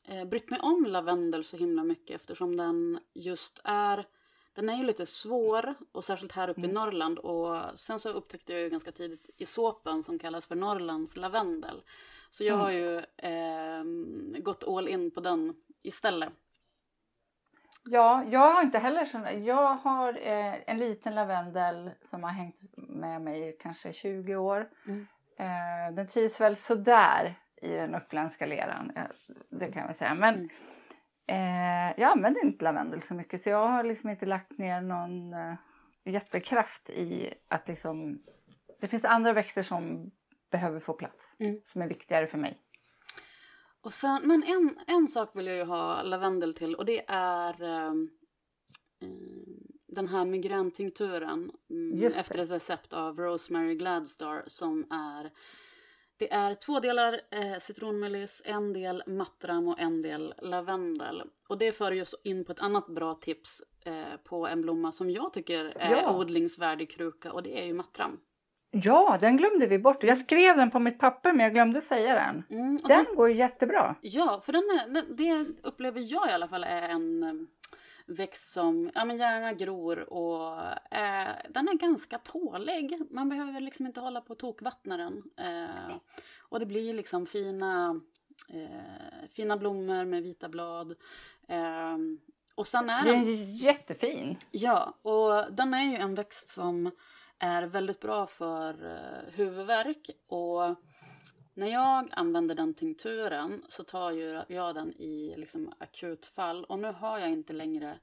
eh, 0.07 0.25
brytt 0.25 0.49
mig 0.49 0.59
om 0.59 0.85
lavendel 0.85 1.45
så 1.45 1.57
himla 1.57 1.83
mycket 1.83 2.21
eftersom 2.21 2.57
den 2.57 2.99
just 3.13 3.61
är 3.63 4.05
den 4.55 4.69
är 4.69 4.77
ju 4.77 4.83
lite 4.83 5.05
svår 5.05 5.75
och 5.91 6.03
särskilt 6.03 6.31
här 6.31 6.49
uppe 6.49 6.59
mm. 6.59 6.71
i 6.71 6.73
Norrland 6.73 7.19
och 7.19 7.79
sen 7.79 7.99
så 7.99 8.09
upptäckte 8.09 8.53
jag 8.53 8.61
ju 8.61 8.69
ganska 8.69 8.91
tidigt 8.91 9.29
i 9.37 9.45
såpen 9.45 10.03
som 10.03 10.19
kallas 10.19 10.47
för 10.47 10.55
Norrlands 10.55 11.17
lavendel. 11.17 11.81
Så 12.29 12.43
jag 12.43 12.53
mm. 12.53 12.61
har 12.61 12.71
ju 12.71 12.97
eh, 13.17 13.83
gått 14.41 14.63
all 14.67 14.87
in 14.87 15.11
på 15.11 15.19
den 15.19 15.55
istället. 15.83 16.29
Ja, 17.83 18.23
jag 18.29 18.53
har 18.53 18.61
inte 18.61 18.79
heller 18.79 19.05
sån. 19.05 19.43
Jag 19.45 19.75
har 19.75 20.27
eh, 20.27 20.55
en 20.67 20.77
liten 20.77 21.15
lavendel 21.15 21.91
som 22.01 22.23
har 22.23 22.31
hängt 22.31 22.59
med 22.75 23.21
mig 23.21 23.57
kanske 23.59 23.93
20 23.93 24.35
år. 24.35 24.69
Mm. 24.87 25.07
Eh, 25.37 25.95
den 25.95 26.07
trivs 26.07 26.41
väl 26.41 26.55
sådär 26.55 27.35
i 27.61 27.69
den 27.69 27.95
uppländska 27.95 28.45
leran, 28.45 28.91
eh, 28.95 29.03
det 29.49 29.65
kan 29.71 29.79
jag 29.79 29.85
väl 29.85 29.95
säga. 29.95 30.15
Men 30.15 30.35
mm. 30.35 30.49
Eh, 31.27 31.99
jag 32.01 32.11
använder 32.11 32.45
inte 32.45 32.65
lavendel 32.65 33.01
så 33.01 33.13
mycket 33.13 33.41
så 33.41 33.49
jag 33.49 33.67
har 33.67 33.83
liksom 33.83 34.09
inte 34.09 34.25
lagt 34.25 34.57
ner 34.57 34.81
någon 34.81 35.33
eh, 35.33 35.55
jättekraft 36.13 36.89
i 36.89 37.33
att 37.47 37.67
liksom... 37.67 38.19
Det 38.81 38.87
finns 38.87 39.05
andra 39.05 39.33
växter 39.33 39.63
som 39.63 40.11
behöver 40.51 40.79
få 40.79 40.93
plats, 40.93 41.35
mm. 41.39 41.61
som 41.65 41.81
är 41.81 41.87
viktigare 41.87 42.27
för 42.27 42.37
mig. 42.37 42.59
Och 43.81 43.93
sen, 43.93 44.21
men 44.23 44.43
en, 44.43 44.79
en 44.87 45.07
sak 45.07 45.29
vill 45.33 45.47
jag 45.47 45.55
ju 45.55 45.63
ha 45.63 46.03
lavendel 46.03 46.53
till 46.53 46.75
och 46.75 46.85
det 46.85 47.05
är 47.07 47.63
eh, 47.63 47.93
den 49.87 50.07
här 50.07 50.25
migräntinkturen 50.25 51.51
mm, 51.69 52.03
efter 52.03 52.39
ett 52.39 52.49
recept 52.49 52.93
av 52.93 53.19
Rosemary 53.19 53.75
Gladstar 53.75 54.43
som 54.47 54.91
är 54.91 55.31
det 56.17 56.33
är 56.33 56.55
två 56.55 56.79
delar 56.79 57.21
eh, 57.31 57.59
citronmeliss, 57.59 58.41
en 58.45 58.73
del 58.73 59.03
mattram 59.07 59.67
och 59.67 59.79
en 59.79 60.01
del 60.01 60.33
lavendel. 60.41 61.23
Och 61.47 61.57
det 61.57 61.71
för 61.71 62.01
oss 62.01 62.15
in 62.23 62.45
på 62.45 62.51
ett 62.51 62.61
annat 62.61 62.87
bra 62.87 63.13
tips 63.13 63.61
eh, 63.85 64.17
på 64.23 64.47
en 64.47 64.61
blomma 64.61 64.91
som 64.91 65.09
jag 65.09 65.33
tycker 65.33 65.65
är 65.65 65.91
ja. 65.91 66.17
odlingsvärdig 66.17 66.91
kruka 66.91 67.31
och 67.31 67.43
det 67.43 67.59
är 67.59 67.65
ju 67.65 67.73
mattram. 67.73 68.19
Ja, 68.83 69.17
den 69.19 69.37
glömde 69.37 69.67
vi 69.67 69.79
bort. 69.79 70.03
Jag 70.03 70.17
skrev 70.17 70.57
den 70.57 70.71
på 70.71 70.79
mitt 70.79 70.99
papper 70.99 71.33
men 71.33 71.43
jag 71.43 71.53
glömde 71.53 71.81
säga 71.81 72.13
den. 72.13 72.43
Mm, 72.59 72.79
och 72.83 72.89
Den 72.89 73.05
går 73.15 73.31
jättebra. 73.31 73.95
Ja, 74.01 74.41
för 74.45 74.53
den 74.53 74.63
är, 74.63 74.93
den, 74.93 75.15
det 75.15 75.47
upplever 75.67 75.99
jag 75.99 76.29
i 76.29 76.31
alla 76.31 76.47
fall 76.47 76.63
är 76.63 76.89
en 76.89 77.23
eh, 77.23 77.33
växt 78.05 78.53
som 78.53 78.91
ja, 78.95 79.05
men 79.05 79.17
gärna 79.17 79.53
gror 79.53 80.13
och 80.13 80.61
eh, 80.97 81.35
den 81.49 81.67
är 81.67 81.77
ganska 81.77 82.17
tålig. 82.17 83.01
Man 83.11 83.29
behöver 83.29 83.61
liksom 83.61 83.85
inte 83.85 83.99
hålla 83.99 84.21
på 84.21 84.33
och 84.33 84.39
tokvattna 84.39 84.97
den. 84.97 85.23
Eh, 85.37 85.95
och 86.39 86.59
det 86.59 86.65
blir 86.65 86.93
liksom 86.93 87.25
fina, 87.25 88.01
eh, 88.49 89.29
fina 89.33 89.57
blommor 89.57 90.05
med 90.05 90.23
vita 90.23 90.49
blad. 90.49 90.95
Eh, 91.47 91.97
och 92.55 92.67
sen 92.67 92.89
är 92.89 93.05
Den 93.05 93.25
den... 93.25 93.33
är 93.33 93.63
jättefin. 93.63 94.37
Ja, 94.51 94.97
och 95.01 95.53
den 95.53 95.73
är 95.73 95.83
ju 95.83 95.95
en 95.95 96.15
växt 96.15 96.49
som 96.49 96.91
är 97.39 97.63
väldigt 97.63 97.99
bra 97.99 98.27
för 98.27 98.85
uh, 98.85 99.33
huvudvärk. 99.33 100.09
Och 100.27 100.75
när 101.55 101.67
jag 101.67 102.09
använder 102.11 102.55
den 102.55 102.73
tinkturen 102.73 103.63
så 103.69 103.83
tar 103.83 104.11
jag 104.51 104.75
den 104.75 104.93
i 104.93 105.33
liksom, 105.37 105.73
akutfall. 105.77 106.65
Och 106.65 106.79
nu 106.79 106.87
har 106.87 107.19
jag 107.19 107.29
inte 107.31 107.53
längre 107.53 107.99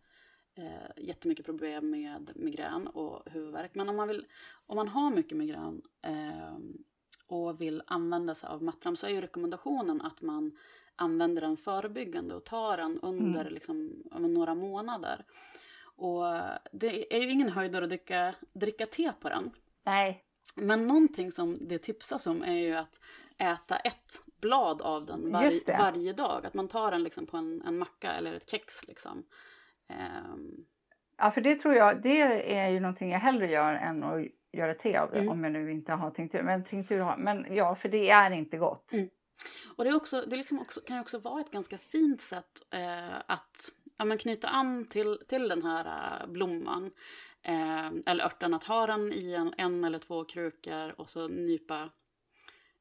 eh, 0.55 1.05
jättemycket 1.05 1.47
problem 1.47 1.91
med 1.91 2.33
migrän 2.35 2.87
och 2.87 3.23
huvudvärk. 3.33 3.75
Men 3.75 3.89
om 3.89 3.97
man, 3.97 4.09
vill, 4.09 4.27
om 4.67 4.77
man 4.77 4.89
har 4.89 5.11
mycket 5.11 5.39
migrän 5.39 5.83
eh, 6.03 6.57
och 7.27 7.61
vill 7.61 7.83
använda 7.87 8.35
sig 8.35 8.49
av 8.49 8.63
Matram 8.63 8.97
så 8.97 9.07
är 9.07 9.11
ju 9.11 9.21
rekommendationen 9.21 10.01
att 10.01 10.23
man 10.23 10.59
använder 10.97 11.43
den 11.43 11.57
förebyggande 11.57 12.35
och 12.35 12.45
tar 12.45 12.77
den 12.77 13.01
under 13.01 13.41
Mm. 13.41 13.53
liksom, 13.55 14.03
några 14.19 14.55
månader. 14.55 15.25
Och 15.97 16.25
det 16.73 17.17
är 17.17 17.23
ju 17.23 17.31
ingen 17.31 17.49
höjdare 17.49 17.85
att 17.85 17.91
dricka, 17.91 18.35
dricka 18.53 18.87
te 18.87 19.13
på 19.21 19.29
den. 19.29 19.51
Nej, 19.85 20.25
Men 20.57 20.87
någonting 20.87 21.33
som 21.33 21.69
det 21.69 21.79
tipsas 21.79 22.27
om 22.27 22.43
är 22.43 22.59
ju 22.59 22.75
att 22.75 23.01
äta 23.43 23.77
ett 23.77 24.23
blad 24.41 24.83
av 24.83 25.07
den 25.07 25.33
det. 25.33 25.77
varje 25.79 26.13
dag. 26.13 26.47
Att 26.47 26.55
man 26.55 26.69
tar 26.69 26.91
den 26.91 27.03
liksom 27.03 27.27
på 27.27 27.37
en, 27.37 27.63
en 27.67 27.79
macka 27.79 28.13
eller 28.13 28.35
ett 28.35 28.51
kex. 28.51 28.89
Liksom. 28.89 29.25
Ehm, 29.89 30.65
ja, 31.19 31.31
för 31.31 31.41
det 31.41 31.55
tror 31.55 31.75
jag, 31.75 32.03
det 32.03 32.21
är 32.55 32.69
ju 32.69 32.81
någonting 32.81 33.11
jag 33.11 33.19
hellre 33.19 33.51
gör 33.51 33.75
än 33.75 34.03
att 34.03 34.27
göra 34.53 34.75
te 34.75 34.97
av 34.97 35.11
det. 35.11 35.19
Mm. 35.19 35.29
Om 35.29 35.45
jag 35.45 35.53
nu 35.53 35.73
inte 35.73 35.93
har 35.93 36.11
tinktur. 36.11 36.43
Men 36.43 36.65
tinktur 36.65 37.01
har, 37.01 37.17
men 37.17 37.47
ja, 37.55 37.75
för 37.75 37.89
det 37.89 38.11
är 38.11 38.31
inte 38.31 38.57
gott. 38.57 38.93
Mm. 38.93 39.09
Och 39.77 39.85
det, 39.85 39.91
är 39.91 39.97
också, 39.97 40.25
det 40.27 40.37
liksom 40.37 40.61
också, 40.61 40.81
kan 40.81 40.97
ju 40.97 41.01
också 41.01 41.19
vara 41.19 41.41
ett 41.41 41.51
ganska 41.51 41.79
fint 41.79 42.21
sätt 42.21 42.67
eh, 42.71 43.17
att 43.27 43.71
ja, 43.97 44.05
men 44.05 44.19
knyta 44.19 44.49
an 44.49 44.85
till, 44.85 45.19
till 45.29 45.49
den 45.49 45.63
här 45.63 46.21
eh, 46.21 46.27
blomman. 46.27 46.91
Eh, 47.43 47.87
eller 48.07 48.25
örten, 48.25 48.55
att 48.55 48.65
ha 48.65 48.87
den 48.87 49.13
i 49.13 49.35
en, 49.35 49.55
en 49.59 49.85
eller 49.85 49.99
två 49.99 50.25
krukor 50.25 51.01
och 51.01 51.11
så 51.11 51.29
nypa 51.29 51.91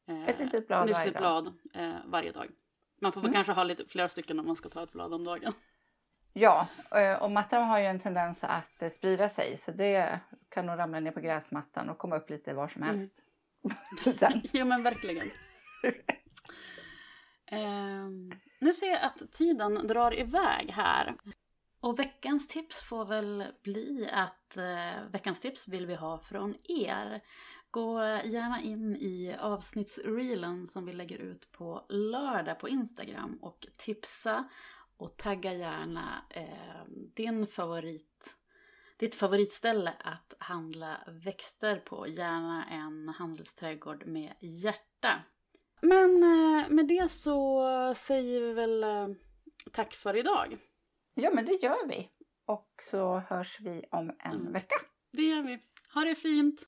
eh, 0.08 0.30
Ett 0.30 0.40
litet 0.40 0.68
blad 0.68 0.90
ett 0.90 0.96
varje 0.96 1.06
litet 1.08 1.22
dag. 1.22 1.44
blad 1.44 1.58
eh, 1.86 1.96
varje 2.06 2.32
dag. 2.32 2.48
Man 3.02 3.12
får 3.12 3.22
Mm. 3.22 3.34
kanske 3.34 3.54
ha 3.54 3.64
lite 3.64 3.86
flera 3.86 4.10
stycken 4.10 4.40
om 4.40 4.48
man 4.48 4.56
ska 4.56 4.70
ta 4.70 4.84
ett 4.84 4.92
blad 4.92 5.14
om 5.14 5.24
dagen. 5.24 5.54
Ja, 6.34 6.68
eh, 6.92 7.24
och 7.24 7.32
mattan 7.32 7.64
har 7.64 7.80
ju 7.80 7.86
en 7.86 8.00
tendens 8.00 8.44
att 8.44 8.82
eh, 8.82 8.90
sprida 8.90 9.30
sig. 9.30 9.58
Så 9.58 9.72
det 9.72 10.20
kan 10.50 10.66
nog 10.66 10.80
ramla 10.80 11.00
ner 11.00 11.12
på 11.12 11.20
gräsmattan 11.20 11.90
och 11.90 11.98
komma 11.98 12.16
upp 12.18 12.30
lite 12.30 12.54
var 12.54 12.68
som 12.68 12.84
Mm. 12.84 12.96
helst. 12.96 13.26
Sen. 14.20 14.42
ja 14.52 14.66
men 14.66 14.84
verkligen. 14.84 15.28
Ehm, 17.46 18.32
nu 18.60 18.74
ser 18.74 18.88
jag 18.88 19.02
att 19.04 19.32
tiden 19.32 19.88
drar 19.88 20.20
iväg 20.20 20.70
här. 20.72 21.16
Och 21.80 22.00
veckans 22.00 22.48
tips 22.48 22.82
får 22.84 23.06
väl 23.06 23.46
bli 23.64 24.10
att 24.14 24.58
eh, 24.58 25.04
veckans 25.12 25.42
tips 25.42 25.68
vill 25.68 25.86
vi 25.86 25.96
ha 25.96 26.18
från 26.18 26.56
er. 26.64 27.22
Gå 27.71 27.99
gärna 28.25 28.62
in 28.62 28.95
i 28.95 29.36
avsnittsreelen 29.39 30.67
som 30.67 30.86
vi 30.86 30.93
lägger 30.93 31.17
ut 31.19 31.51
på 31.51 31.86
lördag 31.89 32.60
på 32.60 32.69
Instagram 32.69 33.38
och 33.41 33.67
tipsa 33.77 34.49
och 34.97 35.17
tagga 35.17 35.53
gärna 35.53 36.25
eh, 36.29 36.84
din 37.15 37.47
favorit, 37.47 38.36
ditt 38.97 39.15
favoritställe 39.15 39.93
att 39.99 40.34
handla 40.39 40.97
växter 41.07 41.75
på. 41.79 42.07
Gärna 42.07 42.65
en 42.65 43.10
handelsträdgård 43.10 44.05
med 44.05 44.34
hjärta. 44.39 45.23
Men 45.81 46.23
eh, 46.23 46.69
med 46.69 46.88
det 46.88 47.12
så 47.12 47.62
säger 47.95 48.41
vi 48.41 48.53
väl 48.53 48.84
eh, 48.84 49.07
tack 49.71 49.93
för 49.93 50.15
idag. 50.17 50.57
Ja, 51.13 51.31
men 51.34 51.45
det 51.45 51.53
gör 51.63 51.88
vi. 51.88 52.10
Och 52.45 52.69
så 52.91 53.19
hörs 53.29 53.60
vi 53.60 53.86
om 53.91 54.10
en 54.19 54.39
Mm. 54.39 54.53
vecka. 54.53 54.75
Det 55.12 55.23
gör 55.23 55.41
vi. 55.41 55.60
Ha 55.93 56.01
det 56.01 56.15
fint! 56.15 56.67